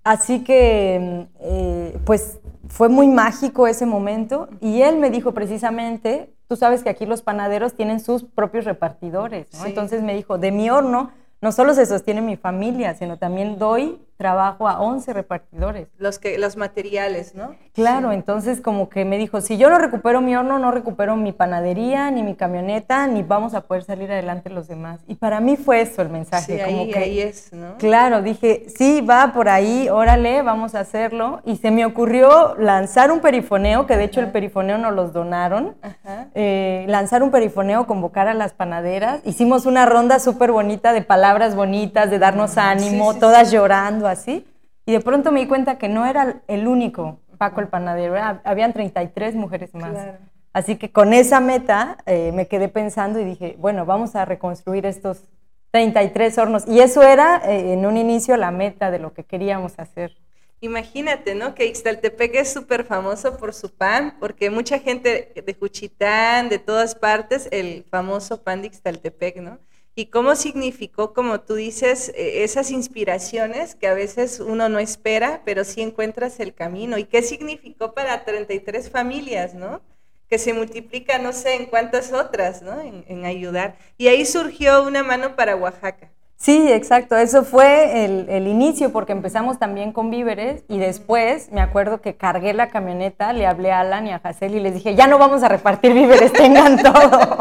Así 0.03 0.43
que, 0.45 1.29
eh, 1.41 1.99
pues, 2.05 2.41
fue 2.69 2.89
muy 2.89 3.07
mágico 3.07 3.67
ese 3.67 3.87
momento 3.87 4.49
y 4.61 4.83
él 4.83 4.97
me 4.97 5.11
dijo 5.11 5.33
precisamente, 5.33 6.35
tú 6.49 6.57
sabes 6.57 6.83
que 6.83 6.91
aquí 6.91 7.07
los 7.07 7.23
panaderos 7.23 7.75
tienen 7.75 8.01
sus 8.01 8.25
propios 8.25 8.65
repartidores, 8.65 9.47
¿no? 9.53 9.63
Sí. 9.63 9.69
Entonces 9.69 10.03
me 10.03 10.15
dijo, 10.15 10.39
de 10.39 10.51
mi 10.51 10.71
horno 10.71 11.13
no 11.41 11.53
solo 11.53 11.75
se 11.75 11.87
sostiene 11.87 12.21
mi 12.21 12.37
familia, 12.37 12.95
sino 12.95 13.19
también 13.19 13.59
doy 13.59 13.99
trabajo 14.17 14.69
a 14.69 14.81
11 14.81 15.13
repartidores. 15.13 15.89
Los, 15.99 16.19
que, 16.19 16.39
los 16.39 16.57
materiales, 16.57 17.35
¿no? 17.35 17.55
Claro, 17.73 18.13
entonces 18.13 18.61
como 18.61 18.89
que 18.89 19.05
me 19.05 19.19
dijo, 19.19 19.41
si 19.41 19.57
yo 19.57 19.69
no 19.69 19.79
recupero 19.79 20.21
mi 20.21 20.37
horno, 20.37 20.61
no 20.61 20.71
recupero 20.71 21.17
mi 21.17 21.33
panadería, 21.33 22.11
ni 22.13 22.23
mi 22.23 22.37
camioneta, 22.37 23.09
ni 23.09 23.23
vamos 23.23 23.55
a 23.55 23.63
poder 23.63 23.83
salir 23.83 24.13
adelante 24.13 24.49
los 24.49 24.69
demás. 24.69 25.01
Y 25.09 25.17
para 25.17 25.41
mí 25.41 25.57
fue 25.57 25.81
eso 25.81 26.01
el 26.01 26.09
mensaje. 26.09 26.59
Sí, 26.59 26.65
como 26.65 26.83
ahí, 26.83 26.91
que, 26.91 26.99
ahí 26.99 27.21
es, 27.21 27.53
¿no? 27.53 27.77
Claro, 27.79 28.23
dije, 28.23 28.67
sí, 28.77 29.01
va 29.01 29.33
por 29.33 29.49
ahí, 29.49 29.89
órale, 29.89 30.43
vamos 30.43 30.77
a 30.77 30.81
hacerlo. 30.81 31.41
Y 31.45 31.57
se 31.57 31.73
me 31.73 31.85
ocurrió 31.85 32.55
lanzar 32.57 33.11
un 33.11 33.19
perifoneo, 33.19 33.87
que 33.87 33.97
de 33.97 34.05
hecho 34.05 34.21
el 34.21 34.31
perifoneo 34.31 34.79
nos 34.79 34.95
los 34.95 35.13
donaron. 35.13 35.75
Ajá. 35.83 36.29
Eh, 36.35 36.85
lanzar 36.89 37.25
un 37.25 37.33
perifoneo, 37.33 37.89
convocar 37.89 38.29
a 38.29 38.35
las 38.35 38.53
panaderas. 38.53 39.21
Hicimos 39.25 39.67
una 39.67 39.85
ronda 39.85 40.21
súper 40.21 40.53
bonita 40.53 40.93
de 40.93 41.03
palabras 41.03 41.57
bonitas, 41.57 42.09
de 42.11 42.21
darnos 42.21 42.57
ánimo, 42.57 43.15
sí, 43.15 43.19
todas 43.19 43.51
llorando 43.51 44.04
así. 44.07 44.47
Y 44.87 44.93
de 44.93 45.01
pronto 45.01 45.33
me 45.33 45.41
di 45.41 45.47
cuenta 45.47 45.79
que 45.79 45.89
no 45.89 46.05
era 46.05 46.43
el 46.47 46.67
único 46.67 47.21
Paco 47.39 47.61
el 47.61 47.69
panadero, 47.69 48.17
habían 48.45 48.73
33 48.73 49.35
mujeres 49.35 49.75
más. 49.75 49.91
Claro. 49.91 50.19
Así 50.53 50.77
que 50.77 50.93
con 50.93 51.13
esa 51.13 51.41
meta 51.41 51.99
eh, 52.07 52.31
me 52.33 52.47
quedé 52.47 52.69
pensando 52.69 53.21
y 53.21 53.25
dije, 53.25 53.57
bueno, 53.59 53.87
vamos 53.87 54.15
a 54.15 54.25
reconstruir 54.25 54.87
estos 54.87 55.25
33 55.73 56.39
hornos. 56.39 56.69
Y 56.69 56.81
eso 56.81 57.03
era 57.03 57.43
eh, 57.45 57.73
en 57.73 57.87
un 57.87 57.97
inicio 57.97 58.37
la 58.37 58.53
meta 58.53 58.91
de 58.91 59.01
lo 59.01 59.13
que 59.13 59.25
queríamos 59.25 59.75
hacer. 59.79 60.17
Imagínate, 60.61 61.35
¿no? 61.35 61.55
Que 61.55 61.67
Ixtaltepec 61.67 62.37
es 62.37 62.53
súper 62.53 62.85
famoso 62.85 63.37
por 63.37 63.53
su 63.53 63.75
pan, 63.75 64.17
porque 64.21 64.49
mucha 64.49 64.79
gente 64.79 65.33
de 65.35 65.55
Juchitán, 65.55 66.49
de 66.49 66.59
todas 66.59 66.95
partes, 66.95 67.49
el 67.51 67.85
famoso 67.91 68.43
pan 68.43 68.63
de 68.63 68.69
Ixtaltepec, 68.69 69.39
¿no? 69.39 69.59
Y 69.97 70.07
cómo 70.07 70.35
significó, 70.35 71.15
como 71.15 71.41
tú 71.43 71.55
dices, 71.55 72.11
eh, 72.17 72.43
esas 72.45 72.71
inspiraciones 72.71 73.75
que 73.77 73.87
a 73.87 73.95
veces 73.95 74.41
uno 74.41 74.69
no 74.69 74.79
espera, 74.81 75.43
pero 75.45 75.65
sí 75.65 75.83
encuentras 75.83 76.41
el 76.41 76.55
camino. 76.55 76.99
¿Y 76.99 77.05
qué 77.05 77.23
significó 77.23 77.95
para 77.95 78.25
33 78.25 78.91
familias, 78.91 79.55
¿no? 79.55 79.83
Que 80.29 80.39
se 80.39 80.53
multiplica 80.53 81.19
no 81.19 81.33
sé 81.33 81.55
en 81.55 81.67
cuántas 81.67 82.13
otras, 82.13 82.63
¿no? 82.63 82.81
En, 82.81 83.05
en 83.09 83.25
ayudar. 83.25 83.79
Y 83.97 84.09
ahí 84.09 84.25
surgió 84.27 84.83
una 84.85 85.05
mano 85.05 85.37
para 85.37 85.57
Oaxaca. 85.57 86.11
Sí, 86.45 86.71
exacto. 86.71 87.17
Eso 87.17 87.43
fue 87.43 88.05
el, 88.05 88.27
el 88.29 88.47
inicio 88.47 88.93
porque 88.93 89.13
empezamos 89.13 89.59
también 89.59 89.93
con 89.93 90.11
víveres 90.11 90.63
y 90.69 90.77
después 90.79 91.51
me 91.53 91.63
acuerdo 91.63 92.03
que 92.03 92.17
cargué 92.17 92.53
la 92.53 92.69
camioneta, 92.69 93.33
le 93.33 93.47
hablé 93.47 93.73
a 93.73 93.81
Alan 93.81 94.07
y 94.07 94.13
a 94.13 94.21
Hazel 94.23 94.55
y 94.55 94.61
les 94.61 94.75
dije, 94.75 94.95
ya 94.95 95.07
no 95.07 95.17
vamos 95.17 95.43
a 95.43 95.49
repartir 95.49 95.95
víveres, 95.95 96.33
tengan 96.35 96.77
todo. 96.83 97.39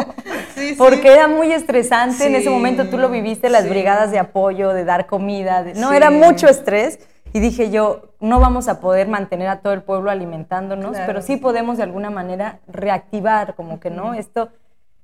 Sí, 0.55 0.69
sí. 0.69 0.75
Porque 0.77 1.11
era 1.11 1.27
muy 1.27 1.51
estresante 1.51 2.27
en 2.27 2.35
ese 2.35 2.49
momento, 2.49 2.87
tú 2.87 2.97
lo 2.97 3.09
viviste, 3.09 3.49
las 3.49 3.67
brigadas 3.67 4.09
de 4.11 4.19
apoyo, 4.19 4.69
de 4.73 4.85
dar 4.85 5.05
comida, 5.05 5.63
de- 5.63 5.73
no, 5.73 5.91
era 5.91 6.09
mucho 6.09 6.47
estrés. 6.47 6.99
Y 7.33 7.39
dije 7.41 7.71
yo, 7.71 8.09
no 8.21 8.39
vamos 8.39 8.67
a 8.69 8.79
poder 8.79 9.07
mantener 9.09 9.47
a 9.49 9.59
todo 9.59 9.73
el 9.73 9.81
pueblo 9.81 10.11
alimentándonos, 10.11 10.91
Claro. 10.91 11.05
pero 11.07 11.21
sí 11.23 11.35
podemos 11.35 11.75
de 11.75 11.83
alguna 11.83 12.09
manera 12.09 12.59
reactivar, 12.67 13.55
como 13.55 13.79
que, 13.81 13.89
¿no? 13.89 14.13
Esto, 14.13 14.49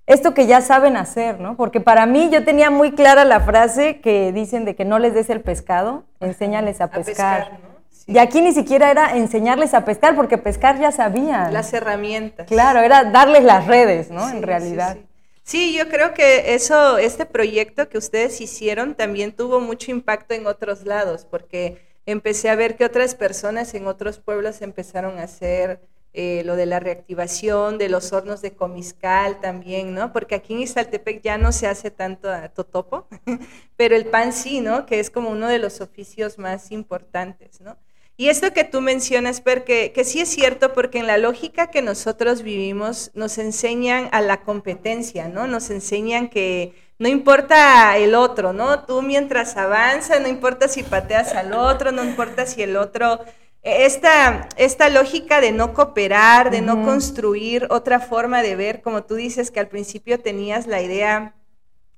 esto 0.09 0.33
que 0.33 0.47
ya 0.47 0.59
saben 0.61 0.97
hacer, 0.97 1.39
¿no? 1.39 1.55
Porque 1.55 1.79
para 1.79 2.05
mí 2.07 2.29
yo 2.31 2.43
tenía 2.43 2.69
muy 2.71 2.91
clara 2.93 3.23
la 3.25 3.39
frase 3.39 4.01
que 4.01 4.31
dicen 4.33 4.65
de 4.65 4.75
que 4.75 4.83
no 4.83 4.97
les 4.99 5.13
des 5.13 5.29
el 5.29 5.41
pescado, 5.41 6.03
enséñales 6.19 6.81
a 6.81 6.85
A 6.85 6.91
pescar. 6.91 7.43
pescar, 7.43 7.59
¿no? 7.61 7.69
Sí. 7.91 8.11
Y 8.13 8.17
aquí 8.17 8.41
ni 8.41 8.51
siquiera 8.51 8.89
era 8.89 9.15
enseñarles 9.15 9.73
a 9.75 9.85
pescar, 9.85 10.15
porque 10.15 10.39
pescar 10.39 10.79
ya 10.79 10.91
sabían. 10.91 11.53
Las 11.53 11.71
herramientas. 11.73 12.47
Claro, 12.47 12.79
era 12.79 13.03
darles 13.05 13.43
las 13.43 13.67
redes, 13.67 14.09
¿no? 14.09 14.27
Sí, 14.29 14.37
en 14.37 14.43
realidad. 14.43 14.95
Sí, 14.97 15.05
Sí, 15.43 15.75
yo 15.75 15.89
creo 15.89 16.13
que 16.13 16.53
eso, 16.53 16.99
este 16.99 17.25
proyecto 17.25 17.89
que 17.89 17.97
ustedes 17.97 18.39
hicieron 18.39 18.93
también 18.93 19.31
tuvo 19.31 19.59
mucho 19.59 19.89
impacto 19.89 20.35
en 20.35 20.45
otros 20.45 20.85
lados, 20.85 21.25
porque 21.29 21.81
empecé 22.05 22.49
a 22.49 22.55
ver 22.55 22.75
que 22.75 22.85
otras 22.85 23.15
personas 23.15 23.73
en 23.73 23.87
otros 23.87 24.19
pueblos 24.19 24.61
empezaron 24.61 25.17
a 25.17 25.23
hacer 25.23 25.81
eh, 26.21 26.43
lo 26.43 26.57
de 26.57 26.65
la 26.65 26.81
reactivación, 26.81 27.77
de 27.77 27.87
los 27.87 28.11
hornos 28.11 28.41
de 28.41 28.51
comiscal 28.51 29.39
también, 29.39 29.93
¿no? 29.93 30.11
Porque 30.11 30.35
aquí 30.35 30.53
en 30.53 30.59
Iztaltepec 30.59 31.21
ya 31.21 31.37
no 31.37 31.53
se 31.53 31.65
hace 31.65 31.91
tanto 31.91 32.29
a 32.29 32.49
totopo, 32.49 33.07
pero 33.77 33.95
el 33.95 34.05
pan 34.05 34.33
sí, 34.33 34.59
¿no? 34.59 34.85
Que 34.85 34.99
es 34.99 35.09
como 35.09 35.29
uno 35.29 35.47
de 35.47 35.59
los 35.59 35.79
oficios 35.79 36.37
más 36.37 36.71
importantes, 36.71 37.61
¿no? 37.61 37.77
Y 38.17 38.27
esto 38.27 38.51
que 38.51 38.65
tú 38.65 38.81
mencionas, 38.81 39.39
Per, 39.39 39.63
que, 39.63 39.93
sí 40.03 40.19
es 40.19 40.27
cierto, 40.27 40.73
porque 40.73 40.99
en 40.99 41.07
la 41.07 41.17
lógica 41.17 41.71
que 41.71 41.81
nosotros 41.81 42.43
vivimos 42.43 43.11
nos 43.13 43.37
enseñan 43.37 44.09
a 44.11 44.19
la 44.19 44.43
competencia, 44.43 45.29
¿no? 45.29 45.47
Nos 45.47 45.69
enseñan 45.69 46.27
que 46.27 46.73
no 46.97 47.07
importa 47.07 47.95
el 47.97 48.13
otro, 48.13 48.51
¿no? 48.51 48.83
Tú 48.83 49.01
mientras 49.01 49.55
avanzas, 49.55 50.19
no 50.19 50.27
importa 50.27 50.67
si 50.67 50.83
pateas 50.83 51.33
al 51.33 51.53
otro, 51.53 51.93
no 51.93 52.03
importa 52.03 52.45
si 52.45 52.61
el 52.61 52.75
otro... 52.75 53.21
Esta, 53.61 54.47
esta 54.55 54.89
lógica 54.89 55.41
de 55.41 55.51
no 55.51 55.73
cooperar, 55.73 56.49
de 56.49 56.61
no 56.61 56.83
construir 56.83 57.67
otra 57.69 57.99
forma 57.99 58.41
de 58.41 58.55
ver, 58.55 58.81
como 58.81 59.03
tú 59.03 59.15
dices 59.15 59.51
que 59.51 59.59
al 59.59 59.67
principio 59.67 60.19
tenías 60.19 60.65
la 60.65 60.81
idea 60.81 61.35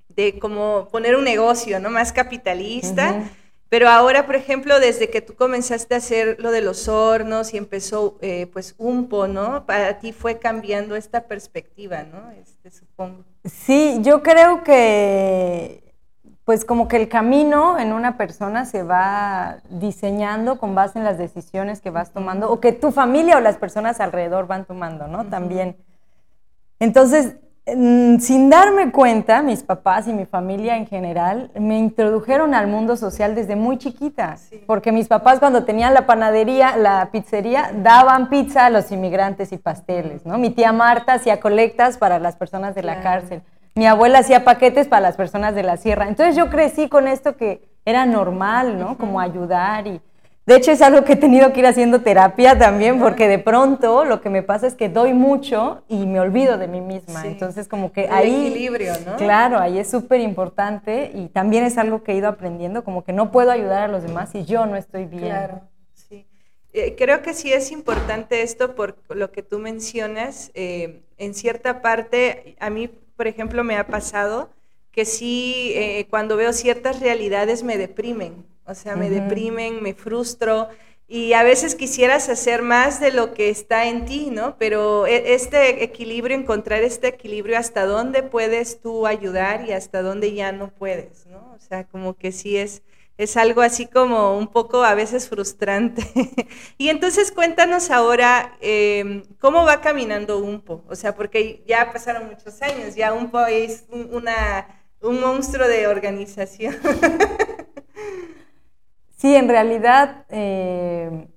de 0.09 0.39
como 0.39 0.87
poner 0.91 1.15
un 1.15 1.23
negocio, 1.23 1.79
¿no? 1.79 1.89
Más 1.89 2.11
capitalista. 2.11 3.23
Pero 3.69 3.87
ahora, 3.87 4.25
por 4.25 4.35
ejemplo, 4.35 4.81
desde 4.81 5.09
que 5.09 5.21
tú 5.21 5.33
comenzaste 5.35 5.93
a 5.93 5.99
hacer 5.99 6.35
lo 6.41 6.51
de 6.51 6.61
los 6.61 6.89
hornos 6.89 7.53
y 7.53 7.57
empezó, 7.57 8.17
eh, 8.21 8.47
pues, 8.51 8.75
UMPO, 8.77 9.27
¿no? 9.27 9.65
Para 9.65 9.97
ti 9.99 10.11
fue 10.11 10.39
cambiando 10.39 10.97
esta 10.97 11.25
perspectiva, 11.25 12.03
¿no? 12.03 12.31
Este, 12.31 12.69
supongo. 12.69 13.23
Sí, 13.45 13.99
yo 14.01 14.23
creo 14.23 14.63
que 14.65 15.90
pues 16.45 16.65
como 16.65 16.87
que 16.87 16.97
el 16.97 17.07
camino 17.07 17.77
en 17.77 17.93
una 17.93 18.17
persona 18.17 18.65
se 18.65 18.83
va 18.83 19.57
diseñando 19.69 20.57
con 20.57 20.73
base 20.73 20.97
en 20.97 21.05
las 21.05 21.17
decisiones 21.17 21.81
que 21.81 21.91
vas 21.91 22.11
tomando 22.11 22.51
o 22.51 22.59
que 22.59 22.71
tu 22.71 22.91
familia 22.91 23.37
o 23.37 23.39
las 23.39 23.57
personas 23.57 23.99
alrededor 23.99 24.47
van 24.47 24.65
tomando, 24.65 25.07
¿no? 25.07 25.25
También. 25.25 25.77
Entonces, 26.79 27.35
mm, 27.67 28.17
sin 28.17 28.49
darme 28.49 28.91
cuenta, 28.91 29.43
mis 29.43 29.61
papás 29.61 30.07
y 30.07 30.13
mi 30.13 30.25
familia 30.25 30.77
en 30.77 30.87
general 30.87 31.51
me 31.53 31.77
introdujeron 31.77 32.55
al 32.55 32.65
mundo 32.65 32.97
social 32.97 33.35
desde 33.35 33.55
muy 33.55 33.77
chiquita, 33.77 34.37
porque 34.65 34.91
mis 34.91 35.07
papás 35.07 35.39
cuando 35.39 35.63
tenían 35.63 35.93
la 35.93 36.07
panadería, 36.07 36.75
la 36.75 37.09
pizzería, 37.11 37.71
daban 37.75 38.29
pizza 38.29 38.65
a 38.65 38.71
los 38.71 38.91
inmigrantes 38.91 39.51
y 39.51 39.57
pasteles, 39.59 40.25
¿no? 40.25 40.39
Mi 40.39 40.49
tía 40.49 40.71
Marta 40.73 41.13
hacía 41.13 41.39
colectas 41.39 41.99
para 41.99 42.17
las 42.17 42.35
personas 42.35 42.73
de 42.73 42.81
la 42.81 43.01
cárcel. 43.01 43.43
Mi 43.75 43.85
abuela 43.85 44.19
hacía 44.19 44.43
paquetes 44.43 44.87
para 44.87 45.01
las 45.01 45.15
personas 45.15 45.55
de 45.55 45.63
la 45.63 45.77
sierra. 45.77 46.07
Entonces 46.07 46.35
yo 46.35 46.49
crecí 46.49 46.89
con 46.89 47.07
esto 47.07 47.37
que 47.37 47.69
era 47.85 48.05
normal, 48.05 48.77
¿no? 48.79 48.97
Como 48.97 49.19
ayudar 49.19 49.87
y... 49.87 50.01
De 50.43 50.55
hecho 50.55 50.71
es 50.71 50.81
algo 50.81 51.03
que 51.03 51.13
he 51.13 51.17
tenido 51.17 51.53
que 51.53 51.59
ir 51.59 51.67
haciendo 51.67 52.01
terapia 52.01 52.57
también, 52.57 52.99
porque 52.99 53.27
de 53.27 53.37
pronto 53.37 54.03
lo 54.05 54.21
que 54.21 54.29
me 54.31 54.41
pasa 54.41 54.65
es 54.65 54.73
que 54.73 54.89
doy 54.89 55.13
mucho 55.13 55.83
y 55.87 56.07
me 56.07 56.19
olvido 56.19 56.57
de 56.57 56.67
mí 56.67 56.81
misma. 56.81 57.25
Entonces 57.27 57.67
como 57.67 57.91
que 57.91 58.05
El 58.05 58.11
ahí... 58.11 58.47
equilibrio, 58.47 58.93
¿no? 59.05 59.17
Claro, 59.17 59.59
ahí 59.59 59.77
es 59.77 59.89
súper 59.89 60.19
importante 60.19 61.11
y 61.13 61.27
también 61.27 61.63
es 61.63 61.77
algo 61.77 62.03
que 62.03 62.13
he 62.13 62.15
ido 62.15 62.27
aprendiendo, 62.27 62.83
como 62.83 63.03
que 63.03 63.13
no 63.13 63.31
puedo 63.31 63.51
ayudar 63.51 63.83
a 63.83 63.87
los 63.87 64.01
demás 64.01 64.31
si 64.31 64.43
yo 64.43 64.65
no 64.65 64.75
estoy 64.75 65.05
bien. 65.05 65.25
Claro, 65.25 65.61
sí. 65.93 66.25
Eh, 66.73 66.95
creo 66.97 67.21
que 67.21 67.35
sí 67.35 67.53
es 67.53 67.71
importante 67.71 68.41
esto 68.41 68.73
por 68.73 68.97
lo 69.09 69.31
que 69.31 69.43
tú 69.43 69.59
mencionas. 69.59 70.51
eh, 70.55 71.03
en 71.17 71.35
cierta 71.35 71.83
parte, 71.83 72.55
a 72.59 72.71
mí, 72.71 72.89
por 73.21 73.27
ejemplo, 73.27 73.63
me 73.63 73.77
ha 73.77 73.85
pasado 73.85 74.49
que 74.91 75.05
sí, 75.05 75.73
eh, 75.75 76.07
cuando 76.09 76.37
veo 76.37 76.53
ciertas 76.53 76.99
realidades 76.99 77.61
me 77.61 77.77
deprimen. 77.77 78.47
O 78.65 78.73
sea, 78.73 78.95
me 78.95 79.11
deprimen, 79.11 79.83
me 79.83 79.93
frustro. 79.93 80.69
Y 81.07 81.33
a 81.33 81.43
veces 81.43 81.75
quisieras 81.75 82.29
hacer 82.29 82.63
más 82.63 82.99
de 82.99 83.11
lo 83.11 83.35
que 83.35 83.51
está 83.51 83.85
en 83.87 84.05
ti, 84.05 84.31
¿no? 84.31 84.55
Pero 84.57 85.05
e- 85.05 85.35
este 85.35 85.83
equilibrio, 85.83 86.35
encontrar 86.35 86.81
este 86.81 87.09
equilibrio, 87.09 87.59
hasta 87.59 87.85
dónde 87.85 88.23
puedes 88.23 88.81
tú 88.81 89.05
ayudar 89.05 89.69
y 89.69 89.73
hasta 89.73 90.01
dónde 90.01 90.33
ya 90.33 90.51
no 90.51 90.71
puedes, 90.71 91.27
¿no? 91.27 91.53
O 91.55 91.59
sea, 91.59 91.83
como 91.83 92.15
que 92.15 92.31
sí 92.31 92.57
es, 92.57 92.81
es 93.17 93.37
algo 93.37 93.61
así 93.61 93.85
como 93.87 94.37
un 94.37 94.47
poco 94.47 94.83
a 94.83 94.95
veces 94.95 95.29
frustrante. 95.29 96.03
y 96.77 96.89
entonces 96.89 97.31
cuéntanos 97.31 97.91
ahora 97.91 98.55
eh, 98.61 99.23
cómo 99.39 99.65
va 99.65 99.81
caminando 99.81 100.39
UMPO, 100.39 100.85
o 100.87 100.95
sea, 100.95 101.15
porque 101.15 101.63
ya 101.67 101.91
pasaron 101.91 102.27
muchos 102.27 102.61
años, 102.61 102.95
ya 102.95 103.13
UMPO 103.13 103.45
es 103.47 103.85
un, 103.89 104.13
una, 104.13 104.67
un 105.01 105.19
monstruo 105.19 105.67
de 105.67 105.87
organización. 105.87 106.75
Sí, 109.21 109.35
en 109.35 109.49
realidad 109.49 110.25
eh, 110.29 111.27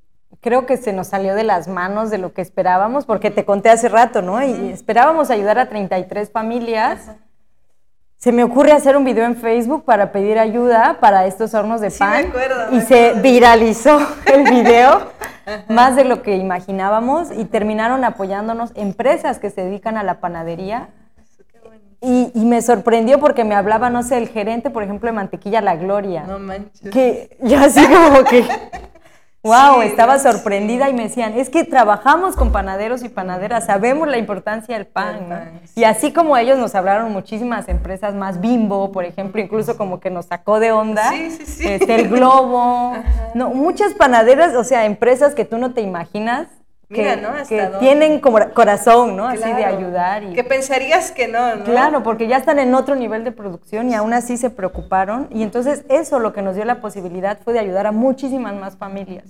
creo 0.41 0.65
que 0.65 0.79
se 0.79 0.95
nos 0.95 1.09
salió 1.09 1.35
de 1.35 1.45
las 1.45 1.69
manos 1.69 2.11
de 2.11 2.17
lo 2.17 2.33
que 2.33 2.41
esperábamos, 2.41 3.05
porque 3.05 3.31
te 3.31 3.45
conté 3.45 3.69
hace 3.69 3.91
rato, 3.91 4.23
¿no? 4.23 4.43
Y 4.43 4.71
esperábamos 4.71 5.31
ayudar 5.31 5.59
a 5.59 5.69
33 5.69 6.31
familias. 6.31 7.11
Se 8.25 8.33
me 8.33 8.43
ocurre 8.43 8.73
hacer 8.73 8.97
un 8.97 9.05
video 9.05 9.27
en 9.27 9.37
Facebook 9.37 9.85
para 9.85 10.11
pedir 10.11 10.39
ayuda 10.39 10.97
para 10.99 11.27
estos 11.27 11.53
hornos 11.53 11.83
de 11.83 11.91
Sí, 11.91 12.03
me 12.03 12.09
pan 12.09 12.25
acuerdo, 12.29 12.71
me 12.71 12.79
y 12.79 12.81
se 12.81 13.09
acuerdo. 13.09 13.23
viralizó 13.23 13.99
el 14.33 14.45
video 14.45 15.11
más 15.69 15.95
de 15.95 16.05
lo 16.05 16.23
que 16.23 16.37
imaginábamos 16.37 17.29
y 17.37 17.45
terminaron 17.45 18.03
apoyándonos 18.03 18.73
empresas 18.77 19.39
que 19.39 19.51
se 19.51 19.61
dedican 19.65 19.99
a 19.99 20.03
la 20.03 20.21
panadería 20.21 20.89
Qué 21.53 21.59
bonito. 21.63 21.85
y, 22.01 22.31
y 22.35 22.47
me 22.47 22.63
sorprendió 22.63 23.21
porque 23.21 23.45
me 23.45 23.55
hablaba, 23.57 23.91
no 23.91 24.03
sé, 24.03 24.17
el 24.17 24.29
gerente, 24.29 24.71
por 24.71 24.83
ejemplo, 24.85 25.07
de 25.09 25.13
Mantequilla 25.13 25.61
La 25.61 25.77
Gloria 25.77 26.23
No 26.27 26.39
manches. 26.39 26.91
que 26.91 27.37
yo 27.43 27.59
así 27.59 27.87
como 27.87 28.25
que, 28.25 28.43
wow, 29.45 29.83
Sí, 29.83 29.89
estaba 29.89 30.19
sorprendida 30.19 30.89
y 30.89 30.95
me 30.95 31.05
decían, 31.05 31.35
es 31.35 31.51
que 31.51 31.65
trabajamos 31.65 32.35
con 32.35 32.51
panaderos 32.51 33.03
y 33.05 33.09
panaderas, 33.09 33.67
sabemos 33.67 34.09
la 34.09 34.17
importancia 34.19 34.77
del 34.77 34.87
pan. 34.87 35.29
¿no?". 35.29 35.37
Y 35.77 35.85
así 35.85 36.13
como 36.13 36.37
ellos 36.37 36.59
nos 36.59 36.75
hablaron 36.75 37.13
muchísimas 37.13 37.69
empresas 37.69 38.15
más, 38.15 38.41
Bimbo, 38.41 38.91
por 38.91 39.05
ejemplo, 39.05 39.41
incluso 39.41 39.77
como 39.77 40.01
que 40.01 40.11
nos 40.11 40.27
sacó 40.27 40.59
de 40.59 40.73
onda, 40.73 41.11
sí. 41.11 41.69
Este, 41.69 41.95
el 41.95 42.09
Globo, 42.09 42.95
no, 43.35 43.51
muchas 43.51 43.95
panaderas, 43.95 44.55
o 44.55 44.65
sea, 44.65 44.87
empresas 44.87 45.35
que 45.35 45.45
tú 45.45 45.59
no 45.59 45.73
te 45.73 45.83
imaginas. 45.83 46.49
Que, 46.95 47.03
Mira, 47.03 47.17
¿no? 47.17 47.29
Hasta 47.29 47.45
que 47.49 47.61
dónde. 47.63 47.79
tienen 47.81 48.21
como 48.21 48.39
corazón, 48.55 49.17
¿no? 49.17 49.27
Así 49.29 49.39
de 49.43 49.55
Claro. 49.57 49.77
ayudar. 49.77 50.23
Y, 50.25 50.33
Que 50.33 50.45
pensarías 50.45 51.11
que 51.13 51.29
no, 51.29 51.57
¿no? 51.57 51.65
Claro, 51.65 52.03
porque 52.03 52.27
ya 52.27 52.39
están 52.39 52.59
en 52.59 52.75
otro 52.75 52.95
nivel 52.97 53.25
de 53.25 53.33
producción 53.33 53.91
y 53.91 53.95
aún 53.95 54.15
así 54.15 54.39
se 54.39 54.49
preocuparon. 54.49 55.29
Y 55.31 55.43
entonces 55.43 55.85
eso 55.91 56.19
lo 56.21 56.33
que 56.33 56.41
nos 56.41 56.55
dio 56.57 56.65
la 56.65 56.81
posibilidad 56.81 57.39
fue 57.45 57.53
de 57.53 57.59
ayudar 57.59 57.87
a 57.87 57.93
muchísimas 57.93 58.55
más 58.55 58.77
familias. 58.79 59.25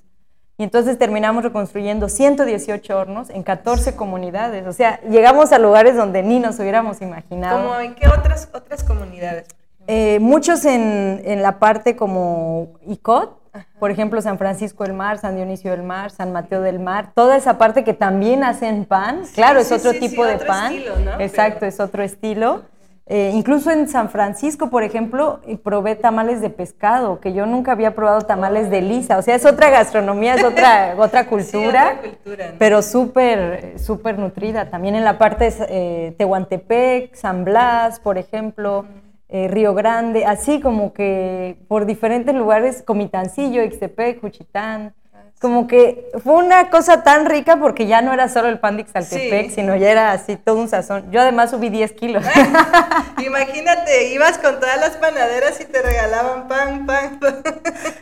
Y 0.57 0.63
entonces 0.63 0.97
terminamos 0.99 1.43
reconstruyendo 1.43 2.09
118 2.09 2.97
hornos 2.97 3.29
en 3.31 3.43
14 3.43 3.97
comunidades. 3.97 4.67
O 4.69 4.73
sea, 4.73 5.01
llegamos 5.11 5.51
a 5.51 5.59
lugares 5.59 5.97
donde 5.97 6.23
ni 6.23 6.39
nos 6.39 6.61
hubiéramos 6.61 7.03
imaginado. 7.03 7.59
Como 7.61 7.81
en 7.81 7.97
qué 7.97 8.07
otras, 8.07 8.49
otras 8.55 8.85
comunidades. 8.85 9.47
Eh, 9.89 10.19
muchos 10.21 10.65
en, 10.65 11.21
en 11.25 11.43
la 11.43 11.59
parte 11.59 11.97
como 11.97 12.69
ICOT, 12.87 13.37
por 13.79 13.91
ejemplo, 13.91 14.21
San 14.23 14.39
Francisco 14.39 14.85
del 14.85 14.93
Mar, 14.95 15.19
San 15.19 15.37
Dionisio 15.37 15.71
del 15.71 15.83
Mar, 15.83 16.11
San 16.11 16.33
Mateo 16.33 16.61
del 16.61 16.79
Mar, 16.79 17.11
toda 17.15 17.37
esa 17.37 17.59
parte 17.59 17.85
que 17.85 17.95
también 17.95 18.45
hacen 18.45 18.85
pan. 18.85 19.23
claro, 19.35 19.61
es 19.61 19.69
sí, 19.69 19.75
otro 19.75 19.93
sí, 19.93 19.99
sí, 20.01 20.09
tipo 20.09 20.25
de 20.25 20.35
otro 20.37 20.47
pan. 20.47 20.73
estilo, 20.73 20.97
¿no? 20.99 21.21
Exacto, 21.21 21.57
Pero- 21.61 21.69
es 21.69 21.81
otro 21.81 22.03
estilo. 22.03 22.63
Eh, 23.07 23.33
incluso 23.35 23.71
en 23.71 23.87
San 23.87 24.09
Francisco, 24.09 24.71
por 24.71 24.83
ejemplo, 24.83 25.41
eh, 25.47 25.59
probé 25.59 25.95
tamales 25.95 26.41
de 26.41 26.49
pescado, 26.49 27.21
que 27.21 27.35
yo 27.35 27.45
nunca 27.45 27.73
había 27.73 27.95
probado 27.95 28.23
tamales 28.23 28.71
de 28.71 28.81
lisa. 28.81 29.19
O 29.19 29.23
sea, 29.23 29.35
es 29.35 29.45
otra 29.45 29.69
gastronomía, 29.69 30.37
es 30.37 30.43
otra, 30.45 30.95
otra 30.99 31.27
cultura 31.27 31.99
otra 31.99 32.01
cultura, 32.01 32.47
¿no? 32.53 32.55
pero 32.59 32.81
súper, 32.81 33.79
súper 33.79 34.19
nutrida. 34.19 34.71
También 34.71 34.95
en 34.95 35.05
la 35.05 35.19
parte 35.19 35.51
de 35.51 35.55
eh, 35.69 36.15
Tehuantepec, 36.17 37.15
San 37.15 37.45
Blas, 37.45 38.01
por 38.01 38.17
ejemplo, 38.17 38.87
eh, 39.29 39.49
Río 39.49 39.75
Grande, 39.75 40.25
así 40.25 40.61
como 40.61 40.93
que 40.93 41.57
por 41.69 41.87
diferentes 41.87 42.35
lugares, 42.35 42.83
Comitancillo, 42.83 43.63
Ixtepec, 43.63 44.21
Juchitán. 44.21 44.95
Como 45.45 45.67
que 45.67 46.11
fue 46.25 46.37
una 46.37 46.71
cosa 46.71 47.03
tan 47.03 47.27
rica 47.27 47.59
porque 47.59 47.87
ya 47.87 48.01
no 48.01 48.15
era 48.15 48.31
solo 48.31 48.49
el 48.49 48.59
pan 48.61 48.77
de 48.77 48.83
Ixtaltepec, 48.85 49.49
Sí. 49.51 49.55
sino 49.57 49.77
ya 49.77 49.91
era 49.91 50.13
así 50.13 50.37
todo 50.37 50.57
un 50.57 50.71
sazón. 50.71 51.11
Yo 51.13 51.21
además 51.21 51.51
subí 51.51 51.69
10 51.69 51.93
kilos. 51.93 52.25
Imagínate, 53.23 54.09
ibas 54.15 54.39
con 54.39 54.59
todas 54.59 54.81
las 54.81 54.93
panaderas 54.97 55.61
y 55.61 55.67
te 55.67 55.83
regalaban 55.83 56.49
pan, 56.49 56.87
pan, 56.87 57.21
pan. 57.21 57.43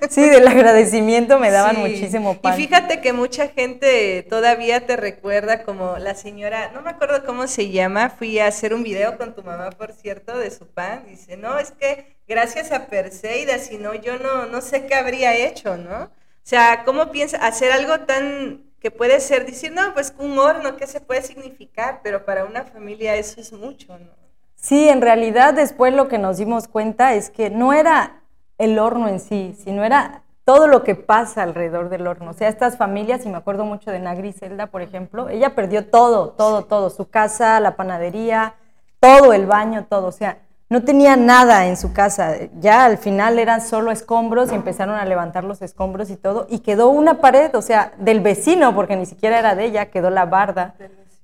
sí, 0.09 0.23
del 0.29 0.47
agradecimiento 0.47 1.41
me 1.41 1.51
daban 1.51 1.75
Sí. 1.75 1.81
muchísimo 1.83 2.39
pan. 2.41 2.55
Y 2.55 2.63
fíjate 2.65 3.01
que 3.01 3.13
mucha 3.13 3.49
gente 3.49 4.25
todavía 4.31 4.87
te 4.87 4.97
recuerda 4.97 5.65
como 5.65 5.97
la 5.99 6.15
señora, 6.15 6.71
no 6.73 6.83
me 6.83 6.91
acuerdo 6.91 7.25
cómo 7.25 7.49
se 7.49 7.71
llama, 7.71 8.11
fui 8.11 8.39
a 8.39 8.47
hacer 8.47 8.73
un 8.73 8.85
video 8.85 9.19
con 9.19 9.35
tu 9.35 9.43
mamá, 9.43 9.71
por 9.71 9.91
cierto, 9.93 10.39
de 10.39 10.53
su 10.53 10.69
pan. 10.69 11.03
Dice, 11.09 11.37
no, 11.37 11.59
es 11.59 11.73
que 11.73 12.17
gracias 12.29 12.71
a 12.71 12.87
Perseida, 12.87 13.59
si 13.59 13.79
no, 13.79 13.95
yo 13.95 14.17
no, 14.21 14.47
no 14.47 14.61
sé 14.61 14.87
qué 14.87 14.95
habría 14.95 15.35
hecho, 15.35 15.77
¿no? 15.77 16.09
O 16.45 16.49
sea, 16.49 16.83
¿cómo 16.85 17.11
piensa 17.11 17.39
hacer 17.39 17.73
algo 17.73 18.01
tan 18.01 18.65
que 18.81 18.91
puede 18.91 19.21
ser, 19.21 19.47
decir, 19.47 19.71
no, 19.73 19.95
pues 19.95 20.13
un 20.19 20.37
horno, 20.39 20.77
¿qué 20.77 20.89
se 20.89 21.01
puede 21.01 21.23
significar? 21.23 22.01
Pero 22.03 22.25
para 22.25 22.45
una 22.45 22.65
familia 22.65 23.15
eso 23.15 23.41
es 23.41 23.53
mucho, 23.53 23.97
¿no? 23.97 24.11
Sí, 24.57 24.89
en 24.89 25.01
realidad 25.01 25.55
después 25.55 25.95
lo 25.95 26.09
que 26.09 26.19
nos 26.19 26.39
dimos 26.39 26.67
cuenta 26.67 27.15
es 27.15 27.31
que 27.31 27.49
no 27.49 27.73
era 27.73 28.23
el 28.59 28.79
horno 28.79 29.09
en 29.09 29.21
sí, 29.21 29.57
sino 29.63 29.85
era 29.85 30.23
todo 30.45 30.67
lo 30.67 30.83
que 30.83 30.95
pasa 30.95 31.43
alrededor 31.43 31.89
del 31.89 32.07
horno. 32.07 32.31
O 32.31 32.35
sea, 32.35 32.49
estas 32.49 32.77
familias, 32.77 33.25
y 33.25 33.29
me 33.29 33.37
acuerdo 33.37 33.65
mucho 33.65 33.91
de 33.91 34.01
Nagri 34.01 34.33
Zelda, 34.33 34.67
por 34.67 34.83
ejemplo, 34.83 35.29
ella 35.29 35.55
perdió 35.55 35.87
todo, 35.87 36.31
todo, 36.31 36.65
todo, 36.65 36.91
su 36.91 37.09
casa, 37.09 37.61
la 37.61 37.77
panadería, 37.77 38.55
todo, 38.99 39.33
el 39.33 39.47
baño, 39.47 39.87
todo. 39.89 40.09
O 40.09 40.13
sea, 40.13 40.39
no 40.73 40.83
tenía 40.83 41.17
nada 41.17 41.67
en 41.67 41.77
su 41.77 41.93
casa. 41.93 42.35
Ya 42.59 42.87
al 42.87 42.97
final 42.97 43.39
eran 43.39 43.61
solo 43.61 43.91
escombros 43.91 44.51
y 44.51 44.55
empezaron 44.55 44.95
a 44.95 45.05
levantar 45.05 45.45
los 45.45 45.61
escombros 45.61 46.09
y 46.09 46.17
todo. 46.17 46.47
Y 46.49 46.61
quedó 46.61 46.89
una 46.89 47.21
pared, 47.21 47.55
o 47.55 47.61
sea, 47.61 47.93
del 47.99 48.21
vecino, 48.21 48.75
porque 48.75 48.97
ni 48.97 49.05
siquiera 49.05 49.39
era 49.39 49.55
de 49.55 49.67
ella, 49.67 49.91
quedó 49.91 50.09
la 50.09 50.25
barda 50.25 50.75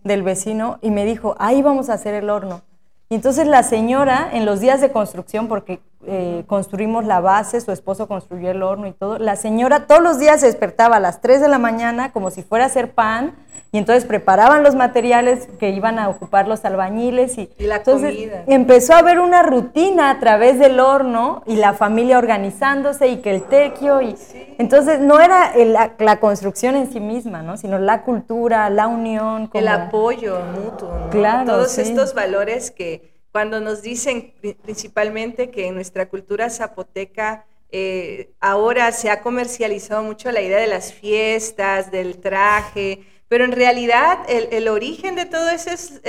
del 0.05 0.23
vecino 0.23 0.78
y 0.83 0.90
me 0.90 1.07
dijo, 1.07 1.35
ahí 1.38 1.62
vamos 1.62 1.88
a 1.88 1.95
hacer 1.95 2.12
el 2.12 2.28
horno. 2.28 2.61
Y 3.09 3.14
entonces 3.14 3.47
la 3.47 3.62
señora, 3.62 4.28
en 4.35 4.45
los 4.45 4.61
días 4.61 4.83
de 4.83 4.93
construcción, 4.93 5.49
porque 5.49 5.81
eh, 6.08 6.44
construimos 6.46 7.04
la 7.04 7.20
base, 7.20 7.60
su 7.60 7.70
esposo 7.72 8.08
construyó 8.08 8.50
el 8.50 8.62
horno 8.62 8.86
y 8.86 8.92
todo, 8.92 9.18
la 9.18 9.36
señora 9.36 9.86
todos 9.86 10.00
los 10.02 10.18
días 10.18 10.40
se 10.40 10.46
despertaba 10.46 10.96
a 10.96 11.00
las 11.00 11.20
3 11.20 11.40
de 11.40 11.48
la 11.48 11.58
mañana 11.58 12.12
como 12.12 12.30
si 12.30 12.42
fuera 12.42 12.64
a 12.64 12.68
hacer 12.68 12.92
pan 12.92 13.34
y 13.70 13.76
entonces 13.76 14.06
preparaban 14.06 14.62
los 14.62 14.74
materiales 14.74 15.46
que 15.60 15.68
iban 15.68 15.98
a 15.98 16.08
ocupar 16.08 16.48
los 16.48 16.64
albañiles 16.64 17.36
y, 17.36 17.50
Y 17.58 17.64
la 17.66 17.76
entonces 17.76 18.14
comida. 18.14 18.44
empezó 18.46 18.94
a 18.94 18.98
haber 19.00 19.20
una 19.20 19.42
rutina 19.42 20.08
a 20.08 20.18
través 20.20 20.58
del 20.58 20.80
horno 20.80 21.42
y 21.44 21.56
la 21.56 21.74
familia 21.74 22.16
organizándose 22.16 23.08
y 23.08 23.18
que 23.18 23.30
el 23.34 23.42
tequio 23.42 24.00
y 24.00 24.16
entonces 24.56 25.00
no 25.00 25.20
era 25.20 25.52
el- 25.52 25.74
la, 25.74 25.92
la 25.98 26.18
construcción 26.18 26.76
en 26.76 26.90
sí 26.90 26.98
misma, 26.98 27.42
¿no? 27.42 27.58
sino 27.58 27.78
la 27.78 28.02
cultura, 28.04 28.70
la 28.70 28.86
unión, 28.86 29.50
El 29.52 29.68
apoyo 29.68 30.38
mutuo, 30.54 30.88
¿no? 31.04 31.10
Claro, 31.10 31.44
Todos 31.52 31.72
sí. 31.72 31.82
estos 31.82 32.14
valores 32.14 32.70
que, 32.70 33.17
cuando 33.32 33.61
nos 33.61 33.82
dicen 33.82 34.32
principalmente 34.62 35.50
que 35.50 35.66
en 35.66 35.75
nuestra 35.75 36.08
cultura 36.08 36.50
zapoteca 36.50 37.47
eh, 37.70 38.30
ahora 38.40 38.92
se 38.92 39.11
ha 39.11 39.20
comercializado 39.20 40.02
mucho 40.02 40.32
la 40.32 40.40
idea 40.40 40.58
de 40.58 40.66
las 40.66 40.92
fiestas, 40.92 41.90
del 41.90 42.18
traje, 42.18 43.04
pero 43.28 43.44
en 43.44 43.52
realidad 43.52 44.20
el, 44.26 44.68
origen 44.68 45.14
de 45.14 45.26
todo 45.26 45.50
eso 45.50 45.70
es, 45.70 46.00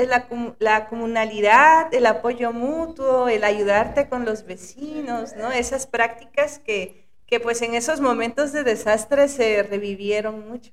la, 0.59 0.87
comunalidad, 0.87 1.93
el 1.93 2.05
apoyo 2.05 2.53
mutuo, 2.53 3.27
el 3.27 3.43
ayudarte 3.43 4.07
con 4.07 4.23
los 4.23 4.45
vecinos, 4.45 5.35
¿no? 5.35 5.51
Esas 5.51 5.85
prácticas 5.85 6.59
que, 6.59 7.03
que 7.25 7.41
pues 7.41 7.61
en 7.61 7.75
esos 7.75 7.99
momentos 7.99 8.53
de 8.53 8.63
desastre 8.63 9.27
se 9.27 9.63
revivieron 9.63 10.47
mucho. 10.49 10.71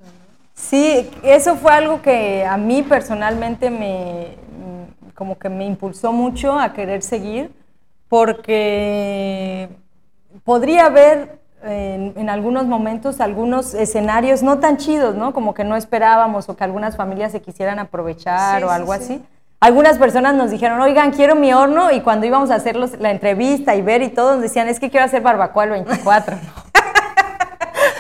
Sí, 0.55 1.11
eso 1.25 1.57
fue 1.57 1.73
algo 1.73 2.01
que 2.01 2.45
a 2.45 2.57
mí 2.57 2.85
personalmente 2.85 3.69
me, 3.69 4.37
como 5.17 5.39
que 5.39 5.49
me 5.49 5.65
impulsó 5.65 6.13
mucho 6.13 6.59
a 6.59 6.73
querer 6.73 7.03
seguir, 7.03 7.51
porque 8.09 9.69
podría 10.45 10.87
haber 10.87 11.41
en, 11.65 12.29
algunos 12.29 12.67
momentos 12.67 13.21
algunos 13.21 13.75
escenarios 13.75 14.43
no 14.43 14.59
tan 14.59 14.77
chidos, 14.77 15.17
¿no? 15.17 15.33
Como 15.33 15.55
que 15.55 15.65
no 15.65 15.75
esperábamos 15.75 16.49
o 16.49 16.57
que 16.57 16.63
algunas 16.63 16.97
familias 16.97 17.33
se 17.33 17.41
quisieran 17.41 17.79
aprovechar 17.79 18.63
o 18.63 18.71
algo 18.71 18.93
así. 18.93 19.23
Algunas 19.59 19.99
personas 19.99 20.35
nos 20.35 20.51
dijeron, 20.51 20.81
oigan, 20.81 21.13
quiero 21.13 21.35
mi 21.35 21.53
horno, 21.53 21.91
y 21.91 22.03
cuando 22.03 22.27
íbamos 22.27 22.51
a 22.51 22.57
hacer 22.57 22.77
la 22.77 23.11
entrevista 23.11 23.75
y 23.75 23.81
ver 23.81 24.03
y 24.03 24.11
todo, 24.11 24.35
nos 24.35 24.43
decían, 24.43 24.69
es 24.69 24.79
que 24.79 24.91
quiero 24.91 25.07
hacer 25.07 25.23
barbacoa 25.23 25.65
el 25.65 25.71
24. 25.71 26.37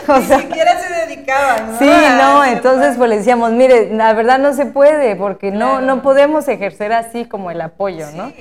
Ni 0.19 0.25
siquiera 0.25 0.79
se 0.79 1.07
dedicaban, 1.07 1.73
¿no? 1.73 1.79
Sí, 1.79 1.91
no, 2.19 2.45
entonces 2.45 2.97
pues 2.97 3.11
le 3.11 3.19
decíamos, 3.19 3.53
mire, 3.53 3.91
la 3.93 4.13
verdad 4.13 4.39
no 4.39 4.53
se 4.53 4.67
puede, 4.67 5.17
porque 5.17 5.51
no, 5.51 5.81
no 5.81 6.03
podemos 6.03 6.49
ejercer 6.49 6.93
así 6.93 7.25
como 7.25 7.51
el 7.51 7.61
apoyo, 7.61 8.07
¿no? 8.13 8.33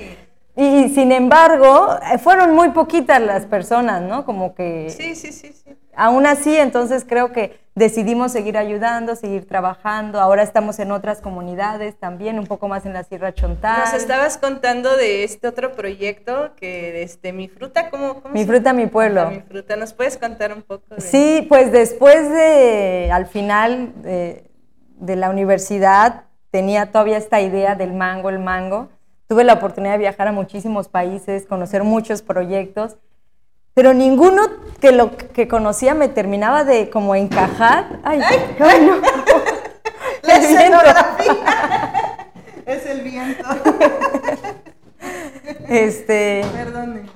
Y 0.56 0.88
sin 0.88 1.12
embargo, 1.12 1.98
eh, 2.12 2.16
fueron 2.16 2.54
muy 2.54 2.70
poquitas 2.70 3.20
las 3.20 3.44
personas, 3.44 4.00
¿no? 4.00 4.24
Como 4.24 4.54
que... 4.54 4.88
Sí, 4.88 5.14
sí, 5.14 5.30
sí, 5.30 5.52
sí. 5.52 5.76
Aún 5.94 6.26
así, 6.26 6.56
entonces 6.56 7.04
creo 7.06 7.30
que 7.32 7.60
decidimos 7.74 8.32
seguir 8.32 8.56
ayudando, 8.56 9.16
seguir 9.16 9.46
trabajando. 9.46 10.18
Ahora 10.18 10.42
estamos 10.42 10.78
en 10.78 10.92
otras 10.92 11.20
comunidades 11.20 11.96
también, 11.98 12.38
un 12.38 12.46
poco 12.46 12.68
más 12.68 12.86
en 12.86 12.94
la 12.94 13.04
Sierra 13.04 13.34
Chontal. 13.34 13.80
Nos 13.80 13.94
estabas 13.94 14.38
contando 14.38 14.96
de 14.96 15.24
este 15.24 15.46
otro 15.46 15.72
proyecto 15.72 16.52
que 16.56 17.02
este 17.02 17.34
Mi 17.34 17.48
Fruta, 17.48 17.90
¿cómo, 17.90 18.22
Mi 18.32 18.46
Fruta, 18.46 18.72
Mi 18.72 18.86
Pueblo. 18.86 19.30
mi 19.30 19.40
Fruta, 19.40 19.76
¿nos 19.76 19.92
puedes 19.92 20.16
contar 20.16 20.54
un 20.54 20.62
poco? 20.62 20.94
De... 20.94 21.02
Sí, 21.02 21.44
pues 21.48 21.70
después 21.70 22.30
de, 22.30 23.10
al 23.12 23.26
final 23.26 23.92
de, 24.02 24.50
de 24.96 25.16
la 25.16 25.28
universidad, 25.28 26.24
tenía 26.50 26.92
todavía 26.92 27.18
esta 27.18 27.42
idea 27.42 27.74
del 27.74 27.92
mango, 27.92 28.30
el 28.30 28.38
mango 28.38 28.88
Tuve 29.28 29.44
la 29.44 29.54
oportunidad 29.54 29.92
de 29.92 29.98
viajar 29.98 30.28
a 30.28 30.32
muchísimos 30.32 30.88
países, 30.88 31.46
conocer 31.46 31.82
muchos 31.82 32.22
proyectos, 32.22 32.96
pero 33.74 33.92
ninguno 33.92 34.42
que 34.80 34.92
lo 34.92 35.16
que 35.16 35.48
conocía 35.48 35.94
me 35.94 36.08
terminaba 36.08 36.64
de 36.64 36.90
como 36.90 37.14
encajar. 37.14 38.00
Ay, 38.04 38.20
ay, 38.60 38.86
no. 38.86 38.96
La 40.22 40.36
escenografía. 40.36 41.34
es 42.66 42.86
el 42.86 43.00
viento. 43.02 43.44
Este. 45.68 46.44
Perdónenos. 46.52 47.10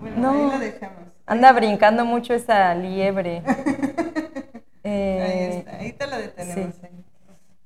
Bueno, 0.00 0.16
no, 0.16 0.30
ahí 0.30 0.50
lo 0.52 0.58
dejamos. 0.58 0.98
Anda 1.26 1.52
brincando 1.52 2.04
mucho 2.04 2.34
esa 2.34 2.74
liebre. 2.74 3.42
Eh, 4.84 5.22
ahí 5.22 5.58
está, 5.58 5.76
ahí 5.76 5.92
te 5.92 6.06
la 6.06 6.18
detenemos. 6.18 6.74
Sí. 6.74 6.86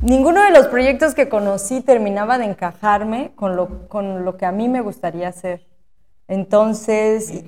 Ninguno 0.03 0.43
de 0.43 0.51
los 0.51 0.67
proyectos 0.69 1.15
que 1.15 1.29
conocí 1.29 1.83
terminaba 1.83 2.39
de 2.39 2.47
encajarme 2.47 3.33
con 3.37 3.55
lo, 3.55 3.87
con 3.89 4.25
lo 4.25 4.39
que 4.39 4.47
a 4.47 4.53
mí 4.53 4.67
me 4.67 4.81
gustaría 4.81 5.29
hacer. 5.29 5.67
Entonces, 6.27 7.45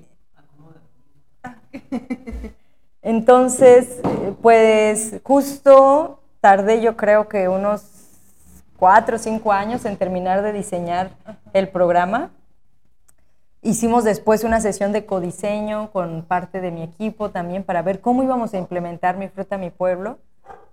entonces, 3.00 4.00
pues 4.42 5.14
justo 5.25 6.21
tardé 6.42 6.82
yo 6.82 6.94
creo 6.94 7.26
que 7.26 7.49
unos 7.49 7.87
cuatro 8.76 9.16
o 9.16 9.18
cinco 9.18 9.52
años 9.52 9.87
en 9.87 9.97
terminar 9.97 10.42
de 10.42 10.52
diseñar 10.52 11.12
el 11.54 11.71
programa. 11.71 12.32
Hicimos 13.62 14.04
después 14.04 14.44
una 14.44 14.61
sesión 14.61 14.92
de 14.92 15.06
codiseño 15.06 15.91
con 15.91 16.23
parte 16.23 16.60
de 16.60 16.71
mi 16.71 16.82
equipo 16.82 17.30
también 17.30 17.65
para 17.65 17.80
ver 17.80 18.02
cómo 18.02 18.23
íbamos 18.23 18.52
a 18.52 18.58
implementar 18.58 19.17
mi 19.17 19.28
fruta, 19.28 19.56
mi 19.56 19.71
pueblo 19.71 20.19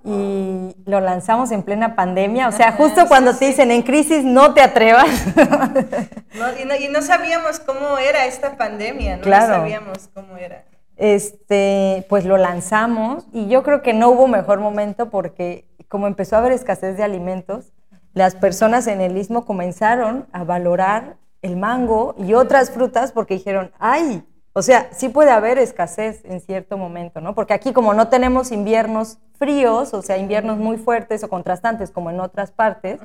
y 0.04 0.76
lo 0.86 1.02
lanzamos 1.02 1.52
en 1.52 1.64
plena 1.64 1.96
pandemia, 1.96 2.48
o 2.48 2.52
sea, 2.52 2.72
justo 2.72 3.08
cuando 3.08 3.36
te 3.36 3.48
dicen 3.48 3.70
en 3.72 3.82
crisis 3.82 4.24
no 4.24 4.54
te 4.54 4.62
atrevas. 4.62 5.10
y, 6.80 6.88
no, 6.88 7.02
sabíamos 7.02 7.60
cómo 7.60 7.98
era 7.98 8.26
esta 8.26 8.56
pandemia, 8.56 9.18
no 9.18 9.24
sabíamos 9.24 10.10
cómo 10.14 10.38
era. 10.38 10.64
Este, 10.96 12.06
pues 12.10 12.26
lo 12.26 12.38
lanzamos 12.38 13.26
y 13.32 13.48
yo 13.48 13.64
creo 13.64 13.82
que 13.82 13.94
no 13.94 14.10
hubo 14.10 14.28
mejor 14.28 14.60
momento 14.60 15.10
porque 15.10 15.66
como 15.88 16.08
empezó 16.08 16.36
a 16.36 16.40
haber 16.40 16.52
escasez 16.52 16.98
de 16.98 17.04
alimentos, 17.04 17.74
las 18.14 18.36
personas 18.36 18.88
en 18.88 19.02
el 19.02 19.18
istmo 19.18 19.46
comenzaron 19.46 20.28
a 20.32 20.44
valorar 20.44 21.18
el 21.42 21.56
mango 21.56 22.16
y 22.18 22.34
otras 22.34 22.72
frutas 22.72 23.12
porque 23.12 23.36
dijeron, 23.36 23.72
ay, 23.80 24.24
o 24.60 24.62
sea, 24.62 24.90
sí 24.92 25.08
puede 25.08 25.32
haber 25.32 25.58
escasez 25.58 26.20
en 26.26 26.42
cierto 26.42 26.78
momento, 26.78 27.22
¿no? 27.22 27.34
Porque 27.34 27.54
aquí 27.54 27.72
como 27.72 27.94
no 27.94 28.10
tenemos 28.10 28.52
inviernos 28.52 29.18
fríos, 29.38 29.94
o 29.94 30.02
sea, 30.02 30.18
inviernos 30.18 30.58
muy 30.58 30.76
fuertes 30.76 31.24
o 31.24 31.30
contrastantes 31.30 31.92
como 31.92 32.10
en 32.10 32.20
otras 32.20 32.52
partes, 32.52 33.00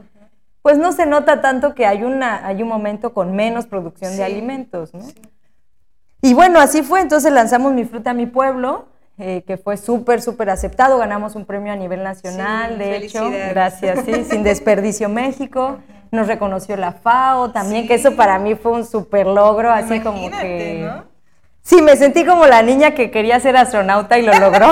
pues 0.62 0.78
no 0.78 0.90
se 0.90 1.06
nota 1.06 1.40
tanto 1.40 1.76
que 1.76 1.86
hay, 1.86 2.02
una, 2.02 2.44
hay 2.44 2.60
un 2.60 2.68
momento 2.68 3.14
con 3.14 3.36
menos 3.36 3.66
producción 3.66 4.16
de 4.16 4.24
alimentos, 4.24 4.92
¿no? 4.94 5.04
Y 6.22 6.34
bueno, 6.34 6.58
así 6.58 6.82
fue, 6.82 7.00
entonces 7.00 7.32
lanzamos 7.32 7.72
Mi 7.72 7.84
Fruta, 7.84 8.14
Mi 8.14 8.26
Pueblo, 8.26 8.86
eh, 9.18 9.44
que 9.46 9.56
fue 9.56 9.76
súper, 9.76 10.22
súper 10.22 10.50
aceptado, 10.50 10.98
ganamos 10.98 11.36
un 11.36 11.44
premio 11.44 11.72
a 11.72 11.76
nivel 11.76 12.02
nacional, 12.02 12.78
de 12.78 12.96
hecho, 12.96 13.30
gracias, 13.30 14.04
sí, 14.04 14.24
Sin 14.24 14.42
Desperdicio 14.42 15.08
México, 15.20 15.78
nos 16.10 16.26
reconoció 16.26 16.76
la 16.76 16.90
FAO 16.90 17.52
también, 17.52 17.86
que 17.86 17.94
eso 17.94 18.16
para 18.16 18.40
mí 18.40 18.56
fue 18.56 18.72
un 18.72 18.84
súper 18.84 19.28
logro, 19.28 19.70
así 19.70 20.00
como 20.00 20.32
que... 20.32 20.84
¿no? 20.84 21.13
Sí, 21.66 21.81
me 21.81 21.96
sentí 21.96 22.27
como 22.27 22.44
la 22.44 22.61
niña 22.61 22.94
que 22.94 23.11
quería 23.11 23.40
ser 23.40 23.57
astronauta 23.57 24.18
y 24.18 24.22
lo 24.22 24.38
logró, 24.38 24.66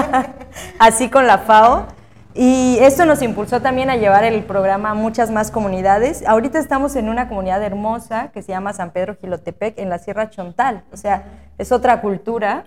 así 0.78 1.08
con 1.08 1.26
la 1.26 1.38
FAO. 1.38 1.86
Y 2.34 2.76
esto 2.82 3.06
nos 3.06 3.22
impulsó 3.22 3.62
también 3.62 3.88
a 3.88 3.96
llevar 3.96 4.24
el 4.24 4.44
programa 4.44 4.90
a 4.90 4.94
muchas 4.94 5.30
más 5.30 5.50
comunidades. 5.50 6.22
Ahorita 6.26 6.58
estamos 6.58 6.96
en 6.96 7.08
una 7.08 7.30
comunidad 7.30 7.62
hermosa 7.62 8.30
que 8.30 8.42
se 8.42 8.52
llama 8.52 8.74
San 8.74 8.90
Pedro 8.90 9.16
Gilotepec, 9.16 9.78
en 9.78 9.88
la 9.88 9.98
Sierra 9.98 10.28
Chontal. 10.28 10.84
O 10.92 10.98
sea, 10.98 11.24
es 11.56 11.72
otra 11.72 12.02
cultura. 12.02 12.66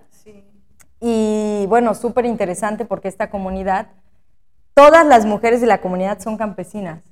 Y 1.00 1.66
bueno, 1.68 1.94
súper 1.94 2.26
interesante 2.26 2.84
porque 2.84 3.06
esta 3.06 3.30
comunidad, 3.30 3.86
todas 4.74 5.06
las 5.06 5.24
mujeres 5.24 5.60
de 5.60 5.68
la 5.68 5.80
comunidad 5.80 6.18
son 6.18 6.36
campesinas 6.36 7.11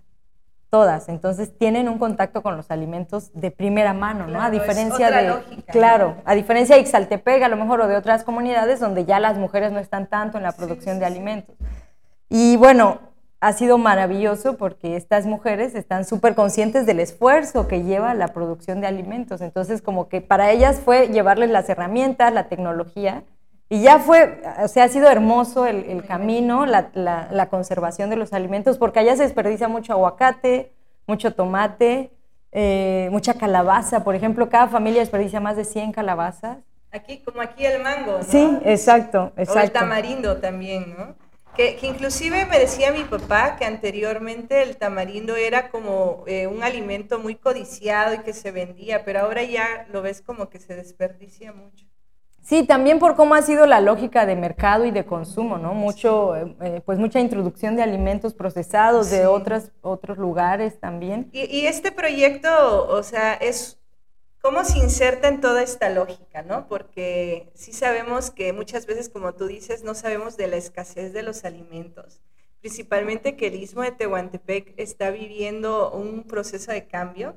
todas. 0.71 1.09
Entonces 1.09 1.57
tienen 1.59 1.89
un 1.89 1.99
contacto 1.99 2.43
con 2.43 2.57
los 2.57 2.71
alimentos 2.71 3.31
de 3.35 3.51
primera 3.51 3.93
mano, 3.93 4.27
¿no? 4.27 4.41
A 4.41 4.51
diferencia 4.51 5.11
de, 5.11 5.63
claro, 5.67 6.17
a 6.25 6.35
diferencia 6.35 6.77
de 6.77 6.83
Ixaltepec, 6.83 7.43
a 7.43 7.49
lo 7.49 7.57
mejor 7.57 7.81
o 7.81 7.89
de 7.89 7.97
otras 7.97 8.25
comunidades 8.25 8.81
donde 8.81 9.05
ya 9.05 9.21
las 9.21 9.37
mujeres 9.37 9.73
no 9.73 9.81
están 9.81 10.07
tanto 10.07 10.39
en 10.39 10.45
la 10.45 10.53
producción 10.53 10.99
de 11.01 11.07
alimentos. 11.07 11.57
Y 12.29 12.57
bueno, 12.57 13.01
ha 13.41 13.53
sido 13.55 13.79
maravilloso 13.79 14.57
porque 14.57 14.97
estas 14.97 15.27
mujeres 15.27 15.75
están 15.75 16.05
súper 16.05 16.35
conscientes 16.35 16.87
del 16.87 17.01
esfuerzo 17.01 17.67
que 17.67 17.83
lleva 17.83 18.15
la 18.15 18.29
producción 18.29 18.81
de 18.81 18.87
alimentos. 18.87 19.41
Entonces, 19.41 19.83
como 19.83 20.09
que 20.09 20.21
para 20.21 20.51
ellas 20.51 20.81
fue 20.85 21.09
llevarles 21.09 21.51
las 21.51 21.69
herramientas, 21.69 22.33
la 22.33 22.49
tecnología 22.49 23.25
y 23.73 23.83
ya 23.83 24.01
fue, 24.01 24.43
o 24.61 24.67
sea, 24.67 24.85
ha 24.85 24.89
sido 24.89 25.09
hermoso 25.09 25.65
el, 25.65 26.05
camino, 26.05 26.67
la, 26.67 27.49
conservación 27.51 28.11
de 28.11 28.17
los 28.17 28.33
alimentos, 28.33 28.79
porque 28.79 28.99
allá 28.99 29.17
se 29.17 29.23
desperdicia 29.23 29.69
mucho 29.69 29.93
aguacate, 29.93 30.73
mucho 31.07 31.35
tomate, 31.35 32.11
eh, 32.51 33.09
mucha 33.13 33.35
calabaza. 33.35 34.03
Por 34.03 34.17
ejemplo, 34.17 34.49
cada 34.49 34.67
familia 34.67 34.99
desperdicia 34.99 35.39
más 35.39 35.57
de 35.57 35.65
100 35.65 35.93
calabazas. 35.93 36.59
Aquí, 36.91 37.19
como 37.19 37.41
aquí 37.43 37.65
el 37.65 37.81
mango, 37.81 38.19
¿no? 38.19 38.25
Sí, 38.25 38.59
exacto, 38.65 39.33
exacto. 39.37 39.61
O 39.61 39.63
el 39.63 39.71
tamarindo 39.71 40.39
también, 40.39 40.93
¿no? 40.99 41.15
Que, 41.55 41.79
inclusive 41.83 42.47
me 42.47 42.59
decía 42.59 42.91
mi 42.91 43.05
papá 43.05 43.55
que 43.57 43.67
anteriormente 43.67 44.63
el 44.65 44.79
tamarindo 44.79 45.37
era 45.37 45.71
como 45.71 46.25
eh, 46.27 46.49
un 46.49 46.65
alimento 46.65 47.21
muy 47.21 47.37
codiciado 47.37 48.15
y 48.15 48.19
que 48.19 48.33
se 48.33 48.51
vendía, 48.51 49.05
pero 49.05 49.21
ahora 49.21 49.45
ya 49.45 49.87
lo 49.93 50.03
ves 50.03 50.23
como 50.23 50.51
que 50.51 50.59
se 50.59 50.75
desperdicia 50.75 51.53
mucho. 51.53 51.90
Sí, 52.43 52.67
también 52.67 52.99
por 52.99 53.15
cómo 53.15 53.35
ha 53.35 53.43
sido 53.43 53.67
la 53.67 53.81
lógica 53.81 54.27
de 54.27 54.35
mercado 54.35 54.85
y 54.85 54.91
de 54.91 55.05
consumo, 55.05 55.59
¿no? 55.59 55.75
Mucho, 55.75 56.37
eh, 56.37 56.83
pues 56.85 56.99
mucha 56.99 57.21
introducción 57.21 57.77
de 57.77 57.83
alimentos 57.83 58.35
procesados 58.35 59.11
de 59.11 59.27
otros, 59.27 59.71
otros 59.83 60.19
lugares 60.19 60.81
también. 60.81 61.29
Y, 61.33 61.67
este 61.67 61.93
proyecto, 61.93 62.89
o 62.89 63.03
sea, 63.03 63.35
es 63.35 63.79
cómo 64.41 64.65
se 64.65 64.79
inserta 64.79 65.29
en 65.29 65.41
toda 65.41 65.63
esta 65.63 65.91
lógica, 65.91 66.43
¿no? 66.43 66.67
Porque 66.67 67.53
sí 67.55 67.73
sabemos 67.73 68.31
que 68.31 68.53
muchas 68.53 68.87
veces, 68.87 69.09
como 69.09 69.35
tú 69.35 69.47
dices, 69.47 69.85
no 69.85 69.95
sabemos 69.95 70.37
de 70.37 70.49
la 70.49 70.57
escasez 70.57 71.13
de 71.13 71.23
los 71.23 71.45
alimentos. 71.45 72.21
Principalmente 72.61 73.37
que 73.37 73.47
el 73.47 73.55
istmo 73.55 73.83
de 73.83 73.93
Tehuantepec 73.93 74.75
está 74.77 75.11
viviendo 75.11 75.91
un 75.93 76.25
proceso 76.25 76.73
de 76.73 76.87
cambio 76.87 77.37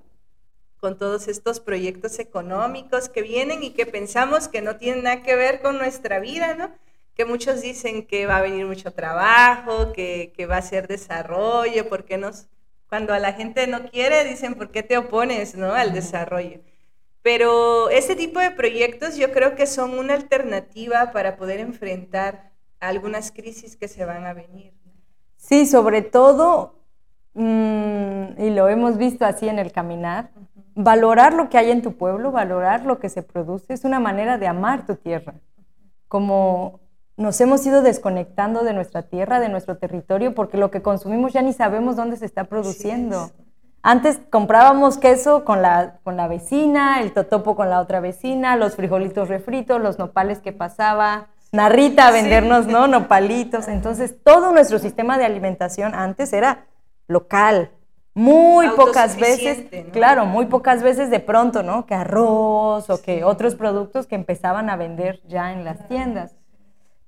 con 0.84 0.98
todos 0.98 1.30
estos 1.30 1.62
proyectos 1.62 2.20
económicos 2.20 3.08
que 3.08 3.22
vienen 3.22 3.64
y 3.64 3.70
que 3.70 3.86
pensamos 3.86 4.50
que 4.50 4.62
no 4.62 4.76
tienen 4.76 5.06
nada 5.06 5.24
que 5.24 5.34
ver 5.34 5.62
con 5.62 5.78
nuestra 5.78 6.20
vida, 6.20 6.56
¿no? 6.56 6.72
Que 7.16 7.24
muchos 7.24 7.62
dicen 7.62 8.06
que 8.06 8.26
va 8.26 8.36
a 8.36 8.42
venir 8.42 8.66
mucho 8.66 8.92
trabajo, 8.92 9.94
que, 9.94 10.34
que 10.36 10.46
va 10.46 10.58
a 10.58 10.62
ser 10.62 10.90
desarrollo, 10.90 11.88
porque 11.88 12.18
nos, 12.18 12.48
cuando 12.90 13.14
a 13.14 13.20
la 13.20 13.32
gente 13.32 13.66
no 13.66 13.90
quiere, 13.90 14.26
dicen, 14.26 14.56
¿por 14.56 14.72
qué 14.72 14.84
te 14.84 14.98
opones, 14.98 15.56
¿no? 15.56 15.72
Al 15.72 15.94
desarrollo. 15.94 16.60
Pero 17.22 17.90
este 17.90 18.18
tipo 18.18 18.42
de 18.42 18.52
proyectos 18.52 19.16
yo 19.16 19.32
creo 19.32 19.56
que 19.56 19.68
son 19.68 19.98
una 19.98 20.16
alternativa 20.16 21.14
para 21.14 21.38
poder 21.38 21.62
enfrentar 21.62 22.52
algunas 22.82 23.32
crisis 23.32 23.78
que 23.78 23.88
se 23.88 24.04
van 24.04 24.26
a 24.26 24.34
venir. 24.34 24.74
Sí, 25.38 25.66
sobre 25.66 26.02
todo, 26.02 26.76
mm, 27.36 28.34
y 28.38 28.50
lo 28.50 28.68
hemos 28.68 28.98
visto 28.98 29.24
así 29.24 29.48
en 29.48 29.60
el 29.60 29.72
caminar, 29.72 30.30
valorar 30.76 31.34
lo 31.34 31.50
que 31.50 31.58
hay 31.58 31.72
en 31.72 31.82
tu 31.82 31.98
pueblo, 31.98 32.32
valorar 32.32 32.86
lo 32.86 33.00
que 33.00 33.10
se 33.10 33.24
produce, 33.24 33.74
es 33.74 33.84
una 33.84 34.00
manera 34.00 34.38
de 34.38 34.48
amar 34.48 34.86
tu 34.86 34.96
tierra. 34.96 35.36
Como 36.08 36.80
nos 37.18 37.40
hemos 37.42 37.66
ido 37.66 37.82
desconectando 37.82 38.64
de 38.64 38.74
nuestra 38.74 39.04
tierra, 39.04 39.40
de 39.40 39.50
nuestro 39.50 39.78
territorio, 39.78 40.34
porque 40.34 40.58
lo 40.58 40.72
que 40.72 40.82
consumimos 40.82 41.34
ya 41.34 41.42
ni 41.42 41.54
sabemos 41.54 41.96
dónde 41.96 42.18
se 42.18 42.26
está 42.26 42.46
produciendo. 42.46 43.32
Antes 43.82 44.20
comprábamos 44.30 44.98
queso 44.98 45.44
con 45.46 45.62
la, 45.62 46.00
con 46.04 46.18
la 46.18 46.28
vecina, 46.28 47.02
el 47.02 47.14
totopo 47.14 47.56
con 47.56 47.70
la 47.70 47.80
otra 47.80 48.00
vecina, 48.00 48.56
los 48.56 48.76
frijolitos 48.76 49.28
refritos, 49.28 49.82
los 49.82 50.00
nopales 50.00 50.40
que 50.40 50.54
pasaba, 50.54 51.28
Narrita 51.54 52.08
a 52.08 52.12
vendernos, 52.12 52.66
¿no? 52.66 52.88
Nopalitos. 52.88 53.68
Entonces, 53.68 54.16
todo 54.24 54.52
nuestro 54.52 54.80
sistema 54.80 55.20
de 55.20 55.26
alimentación 55.26 55.94
antes 55.94 56.34
era 56.34 56.66
local, 57.08 57.70
muy 58.16 58.70
pocas 58.70 59.18
veces, 59.18 59.66
claro, 59.92 60.26
muy 60.26 60.46
pocas 60.46 60.84
veces 60.84 61.10
de 61.10 61.20
pronto, 61.20 61.64
¿no? 61.64 61.86
Que 61.86 61.96
arroz 61.96 62.90
o 62.90 63.02
que 63.02 63.24
otros 63.24 63.56
productos 63.56 64.06
que 64.06 64.16
empezaban 64.16 64.70
a 64.70 64.76
vender 64.76 65.22
ya 65.28 65.52
en 65.52 65.66
las 65.66 65.88
tiendas. 65.88 66.36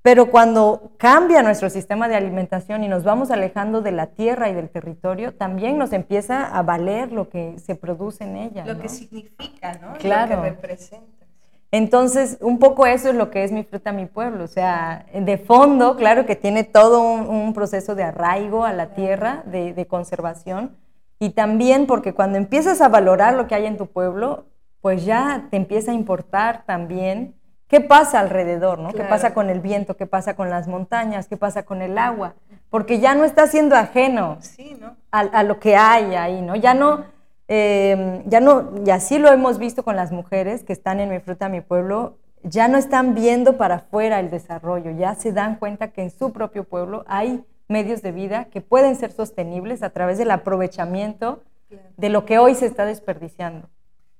Pero 0.02 0.30
cuando 0.30 0.92
cambia 0.98 1.42
nuestro 1.42 1.70
sistema 1.70 2.08
de 2.08 2.16
alimentación 2.16 2.84
y 2.84 2.88
nos 2.88 3.04
vamos 3.04 3.32
alejando 3.32 3.82
de 3.82 3.92
la 3.92 4.08
tierra 4.08 4.50
y 4.50 4.54
del 4.54 4.70
territorio, 4.70 5.34
también 5.34 5.78
nos 5.78 5.94
empieza 5.94 6.46
a 6.46 6.62
valer 6.62 7.12
lo 7.12 7.30
que 7.30 7.58
se 7.60 7.76
produce 7.76 8.24
en 8.24 8.38
ella. 8.38 8.66
Lo 8.66 8.80
que 8.80 8.90
significa, 8.90 9.80
¿no? 9.82 9.94
Claro. 9.94 10.36
Lo 10.36 10.42
que 10.44 10.50
representa. 10.50 11.26
Entonces, 11.72 12.38
un 12.42 12.60
poco 12.60 12.86
eso 12.86 13.10
es 13.10 13.16
lo 13.16 13.32
que 13.32 13.44
es 13.44 13.52
mi 13.52 13.64
fruta, 13.64 13.92
mi 13.92 14.06
pueblo. 14.06 14.44
O 14.44 14.48
sea, 14.48 15.08
de 15.12 15.38
fondo, 15.40 15.96
claro 15.98 16.26
que 16.26 16.36
tiene 16.36 16.64
todo 16.64 17.02
un, 17.02 17.54
proceso 17.54 17.96
de 17.96 18.04
arraigo 18.04 18.64
a 18.64 18.74
la 18.74 18.94
tierra, 18.94 19.44
de 19.46 19.88
conservación, 19.88 20.72
y 21.20 21.32
también 21.32 21.88
porque 21.88 22.14
cuando 22.14 22.38
empiezas 22.38 22.82
a 22.82 22.90
valorar 22.90 23.36
lo 23.36 23.48
que 23.48 23.56
hay 23.56 23.66
en 23.66 23.78
tu 23.78 23.88
pueblo, 23.88 24.46
pues 24.82 25.06
ya 25.06 25.48
te 25.50 25.58
empieza 25.58 25.92
a 25.92 25.96
importar 25.96 26.64
también 26.66 27.36
qué 27.68 27.82
pasa 27.82 28.20
alrededor, 28.20 28.80
¿no? 28.80 28.92
¿Qué 28.94 29.04
pasa 29.04 29.34
con 29.34 29.50
el 29.50 29.60
viento? 29.60 29.98
¿Qué 29.98 30.06
pasa 30.06 30.36
con 30.36 30.50
las 30.50 30.68
montañas? 30.68 31.28
¿Qué 31.28 31.38
pasa 31.38 31.64
con 31.64 31.82
el 31.82 31.98
agua? 31.98 32.36
Porque 32.70 33.00
ya 33.00 33.16
no 33.16 33.24
está 33.24 33.48
siendo 33.48 33.76
ajeno 33.76 34.38
a, 35.12 35.44
lo 35.44 35.60
que 35.60 35.76
hay 35.76 36.16
ahí, 36.16 36.42
¿no? 36.42 36.56
Ya 36.56 36.74
no, 36.74 37.06
eh, 37.48 38.22
ya 38.28 38.40
no, 38.40 38.72
y 38.86 38.90
así 38.92 39.18
lo 39.18 39.32
hemos 39.32 39.58
visto 39.58 39.84
con 39.84 39.96
las 39.96 40.12
mujeres 40.12 40.64
que 40.64 40.74
están 40.74 41.00
en 41.00 41.10
Mi 41.10 41.20
Fruta, 41.20 41.50
Mi 41.50 41.62
Pueblo, 41.62 42.18
ya 42.44 42.68
no 42.68 42.78
están 42.78 43.16
viendo 43.16 43.58
para 43.58 43.76
afuera 43.76 44.20
el 44.20 44.30
desarrollo, 44.30 44.92
ya 44.92 45.16
se 45.16 45.32
dan 45.32 45.56
cuenta 45.56 45.88
que 45.88 46.04
en 46.04 46.12
su 46.12 46.32
propio 46.32 46.64
pueblo 46.64 47.04
hay 47.08 47.44
medios 47.68 48.02
de 48.02 48.12
vida 48.12 48.46
que 48.46 48.62
pueden 48.62 48.96
ser 48.96 49.12
sostenibles 49.12 49.84
a 49.84 49.90
través 49.90 50.18
del 50.18 50.32
aprovechamiento 50.32 51.44
de 51.98 52.10
lo 52.10 52.26
que 52.26 52.38
hoy 52.38 52.56
se 52.56 52.66
está 52.66 52.86
desperdiciando. 52.86 53.70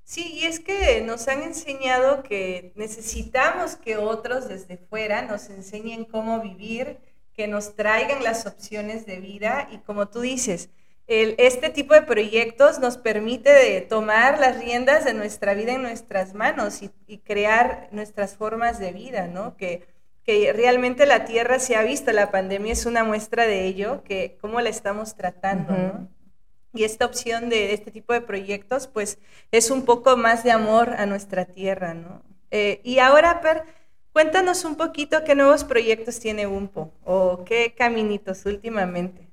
Sí, 0.04 0.34
y 0.34 0.46
es 0.46 0.60
que 0.60 1.02
nos 1.02 1.28
han 1.28 1.42
enseñado 1.42 2.22
que 2.22 2.74
necesitamos 2.76 3.76
que 3.76 3.98
otros 3.98 4.48
desde 4.48 4.78
fuera 4.78 5.24
nos 5.24 5.50
enseñen 5.50 6.06
cómo 6.06 6.42
vivir, 6.42 7.00
que 7.34 7.48
nos 7.48 7.76
traigan 7.76 8.24
las 8.24 8.46
opciones 8.46 9.06
de 9.06 9.20
vida 9.20 9.68
y 9.72 9.80
como 9.80 10.08
tú 10.08 10.22
dices, 10.22 10.70
este 11.08 11.70
tipo 11.70 11.94
de 11.94 12.02
proyectos 12.02 12.80
nos 12.80 12.98
permite 12.98 13.82
tomar 13.82 14.40
las 14.40 14.60
riendas 14.60 15.06
de 15.06 15.14
nuestra 15.14 15.54
vida 15.54 15.74
en 15.74 15.84
nuestras 15.84 16.34
manos 16.34 16.82
y, 16.82 16.92
y 17.08 17.20
crear 17.20 17.90
nuestras 17.92 18.36
formas 18.36 18.80
de 18.80 18.92
vida, 18.92 19.28
¿no? 19.28 19.56
Que, 19.56 19.88
que 20.26 20.52
realmente 20.54 21.06
la 21.06 21.26
Tierra 21.26 21.60
se 21.60 21.76
ha 21.76 21.84
visto, 21.84 22.12
la 22.12 22.32
pandemia 22.32 22.74
es 22.74 22.86
una 22.86 23.04
muestra 23.04 23.46
de 23.46 23.66
ello, 23.66 24.04
que 24.04 24.38
cómo 24.42 24.60
la 24.60 24.70
estamos 24.70 25.16
tratando, 25.16 25.74
¿no? 25.74 26.08
Y 26.74 26.84
esta 26.84 27.06
opción 27.06 27.48
de 27.50 27.74
este 27.74 27.92
tipo 27.92 28.12
de 28.12 28.22
proyectos, 28.22 28.88
pues 28.88 29.20
es 29.52 29.70
un 29.70 29.86
poco 29.86 30.18
más 30.18 30.44
de 30.44 30.52
amor 30.52 30.96
a 30.98 31.06
nuestra 31.06 31.46
tierra, 31.46 31.94
¿no? 31.94 32.24
Eh, 32.52 32.82
y 32.84 33.00
ahora, 33.00 33.40
Per, 33.42 33.64
cuéntanos 34.12 34.66
un 34.66 34.76
poquito 34.76 35.24
qué 35.24 35.36
nuevos 35.36 35.64
proyectos 35.64 36.20
tiene 36.20 36.48
UMPO 36.48 36.92
o 37.04 37.46
qué 37.46 37.74
caminitos 37.78 38.46
últimamente. 38.46 39.25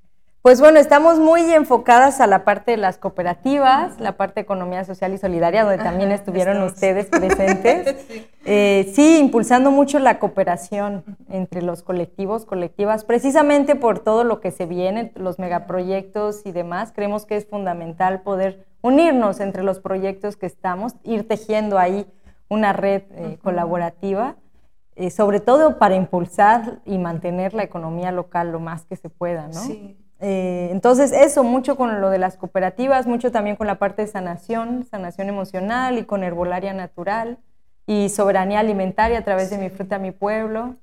Pues 0.43 0.61
bueno, 0.61 0.81
estamos 0.81 1.21
muy 1.21 1.41
enfocadas 1.55 2.21
a 2.21 2.27
la 2.27 2.45
parte 2.45 2.73
de 2.73 2.77
las 2.77 2.99
cooperativas, 2.99 4.01
la 4.01 4.17
parte 4.17 4.41
de 4.41 4.41
economía 4.41 4.85
social 4.85 5.15
y 5.15 5.19
solidaria, 5.19 5.63
donde 5.63 5.79
también 5.79 6.11
estuvieron 6.11 6.61
ustedes 6.65 7.07
presentes. 7.11 8.05
Eh, 8.45 8.91
sí. 8.93 9.19
impulsando 9.21 9.71
mucho 9.71 10.01
la 10.01 10.19
cooperación 10.19 11.05
entre 11.31 11.63
los 11.63 11.85
colectivos, 11.85 12.45
colectivas, 12.45 13.05
precisamente 13.05 13.77
por 13.77 14.01
todo 14.01 14.25
lo 14.25 14.41
que 14.41 14.51
se 14.51 14.67
viene, 14.67 15.13
los 15.15 15.39
megaproyectos 15.39 16.45
y 16.45 16.51
demás. 16.51 16.91
Creemos 16.93 17.25
que 17.25 17.37
es 17.37 17.47
fundamental 17.47 18.23
poder 18.23 18.67
unirnos 18.81 19.39
entre 19.39 19.63
los 19.63 19.79
proyectos 19.79 20.35
que 20.35 20.47
estamos, 20.47 20.97
ir 21.05 21.29
tejiendo 21.29 21.79
ahí 21.79 22.05
una 22.49 22.73
red 22.73 23.03
eh, 23.13 23.39
colaborativa. 23.45 24.35
Eh, 24.95 25.09
sobre 25.09 25.41
todo 25.41 25.79
para 25.79 25.95
impulsar 25.95 26.81
y 26.85 26.99
mantener 26.99 27.55
la 27.55 27.63
economía 27.63 28.13
local 28.13 28.53
lo 28.53 28.61
más 28.61 28.85
que 28.85 28.97
se 28.97 29.09
pueda, 29.09 29.47
¿no? 29.47 29.55
Sí. 29.55 29.97
Eh, 30.25 30.69
entonces, 30.71 31.11
eso, 31.11 31.43
mucho 31.43 31.77
con 31.77 32.01
lo 32.01 32.09
de 32.09 32.19
las 32.19 32.37
cooperativas, 32.37 33.09
mucho 33.09 33.33
también 33.33 33.57
con 33.57 33.67
la 33.67 33.81
parte 33.81 34.03
de 34.03 34.09
sanación, 34.09 34.87
sanación 34.89 35.29
emocional 35.29 35.99
y 35.99 36.05
con 36.05 36.23
herbolaria 36.23 36.73
natural 36.73 37.39
y 37.89 38.09
soberanía 38.09 38.61
alimentaria 38.61 39.19
a 39.19 39.25
través 39.25 39.51
de 39.51 39.59
mi 39.59 39.69
fruta, 39.69 39.99
mi 39.99 40.13
pueblo. 40.13 40.77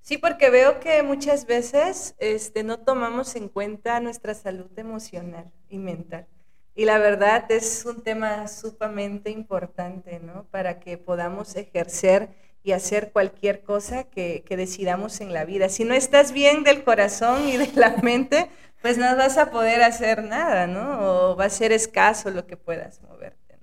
Sí, 0.00 0.16
porque 0.16 0.48
veo 0.48 0.78
que 0.78 1.02
muchas 1.02 1.44
veces 1.46 2.14
este, 2.18 2.62
no 2.62 2.78
tomamos 2.78 3.34
en 3.34 3.48
cuenta 3.48 3.98
nuestra 3.98 4.32
salud 4.32 4.70
emocional 4.76 5.50
y 5.68 5.78
mental. 5.78 6.28
Y 6.76 6.84
la 6.84 6.98
verdad 6.98 7.50
es 7.50 7.84
un 7.84 8.00
tema 8.00 8.46
sumamente 8.46 9.30
importante, 9.30 10.20
¿no? 10.20 10.44
Para 10.52 10.78
que 10.78 10.98
podamos 10.98 11.56
ejercer 11.56 12.28
y 12.62 12.72
hacer 12.72 13.10
cualquier 13.10 13.62
cosa 13.64 14.04
que, 14.04 14.44
que, 14.46 14.56
decidamos 14.56 15.20
en 15.20 15.32
la 15.32 15.44
vida. 15.44 15.68
Si 15.68 15.84
no 15.84 15.94
estás 15.94 16.32
bien 16.32 16.62
del 16.64 16.84
corazón 16.84 17.48
y 17.48 17.56
de 17.56 17.70
la 17.74 17.96
mente, 18.02 18.48
pues 18.84 18.98
no 18.98 19.16
vas 19.16 19.38
a 19.38 19.50
poder 19.50 19.82
hacer 19.82 20.24
nada, 20.24 20.66
¿no? 20.66 21.30
O 21.30 21.36
va 21.36 21.46
a 21.46 21.48
ser 21.48 21.72
escaso 21.72 22.30
lo 22.30 22.46
que 22.46 22.58
puedas 22.58 23.00
moverte. 23.00 23.58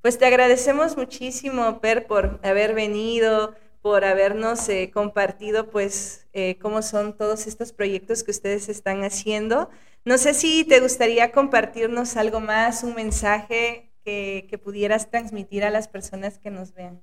Pues 0.00 0.16
te 0.16 0.24
agradecemos 0.24 0.96
muchísimo, 0.96 1.82
Per, 1.82 2.06
por 2.06 2.40
haber 2.42 2.72
venido, 2.72 3.54
por 3.82 4.06
habernos 4.06 4.66
eh, 4.70 4.90
compartido, 4.90 5.68
pues, 5.68 6.28
eh, 6.32 6.56
cómo 6.62 6.80
son 6.80 7.14
todos 7.14 7.46
estos 7.46 7.74
proyectos 7.74 8.24
que 8.24 8.30
ustedes 8.30 8.70
están 8.70 9.04
haciendo. 9.04 9.68
No 10.06 10.16
sé 10.16 10.32
si 10.32 10.64
te 10.64 10.80
gustaría 10.80 11.30
compartirnos 11.30 12.16
algo 12.16 12.40
más, 12.40 12.84
un 12.84 12.94
mensaje 12.94 13.92
que, 14.02 14.46
que 14.48 14.56
pudieras 14.56 15.10
transmitir 15.10 15.62
a 15.64 15.68
las 15.68 15.88
personas 15.88 16.38
que 16.38 16.48
nos 16.48 16.72
vean. 16.72 17.02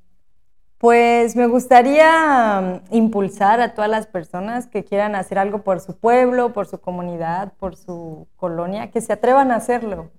Pues 0.81 1.35
me 1.35 1.45
gustaría 1.45 2.81
mm, 2.89 2.95
impulsar 2.95 3.61
a 3.61 3.75
todas 3.75 3.87
las 3.87 4.07
personas 4.07 4.65
que 4.65 4.83
quieran 4.83 5.13
hacer 5.13 5.37
algo 5.37 5.59
por 5.59 5.79
su 5.79 5.95
pueblo, 5.95 6.53
por 6.53 6.65
su 6.65 6.81
comunidad, 6.81 7.53
por 7.59 7.75
su 7.75 8.27
colonia, 8.35 8.89
que 8.89 8.99
se 8.99 9.13
atrevan 9.13 9.51
a 9.51 9.57
hacerlo. 9.57 10.09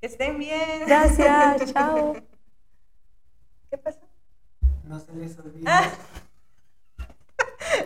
Que 0.00 0.08
estén 0.08 0.38
bien. 0.38 0.82
Gracias, 0.86 1.72
chao. 1.72 2.14
¿Qué 3.70 3.78
pasó? 3.78 4.00
No 4.84 5.00
se 5.00 5.12
les 5.14 5.38
olvide. 5.38 5.64
Ah. 5.66 5.90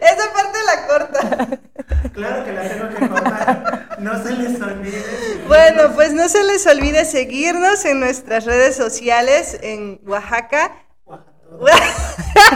Esa 0.00 0.32
parte 0.32 0.58
la 0.66 0.86
corta. 0.86 1.60
Claro 2.12 2.44
que 2.44 2.52
la 2.52 2.68
tengo 2.68 2.88
que 2.88 3.08
cortar. 3.08 3.96
No 3.98 4.22
se 4.22 4.32
les 4.32 4.60
olvide. 4.60 5.02
Bueno, 5.46 5.94
pues 5.94 6.12
no 6.12 6.28
se 6.28 6.44
les 6.44 6.66
olvide 6.66 7.04
seguirnos 7.04 7.84
en 7.84 8.00
nuestras 8.00 8.44
redes 8.44 8.76
sociales 8.76 9.58
en 9.62 10.00
Oaxaca. 10.06 10.72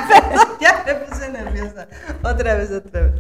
Perdón, 0.09 0.57
ya 0.61 0.83
me 0.87 0.94
puse 0.94 1.29
nerviosa. 1.29 1.88
Otra 2.23 2.55
vez, 2.55 2.70
otra 2.70 3.01
vez. 3.03 3.12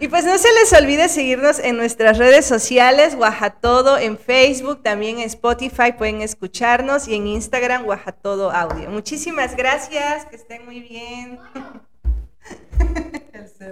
Y 0.00 0.08
pues 0.08 0.24
no 0.24 0.36
se 0.36 0.52
les 0.52 0.72
olvide 0.72 1.08
seguirnos 1.08 1.60
en 1.60 1.76
nuestras 1.76 2.18
redes 2.18 2.44
sociales, 2.44 3.14
Oaxatodo, 3.14 3.98
en 3.98 4.18
Facebook, 4.18 4.82
también 4.82 5.20
en 5.20 5.26
Spotify 5.26 5.92
pueden 5.96 6.22
escucharnos 6.22 7.06
y 7.06 7.14
en 7.14 7.28
Instagram, 7.28 7.86
Oaxatodo 7.86 8.50
Audio. 8.50 8.90
Muchísimas 8.90 9.54
gracias, 9.54 10.26
que 10.26 10.34
estén 10.34 10.64
muy 10.64 10.80
bien. 10.80 11.38
el 13.32 13.48
Seba. 13.48 13.70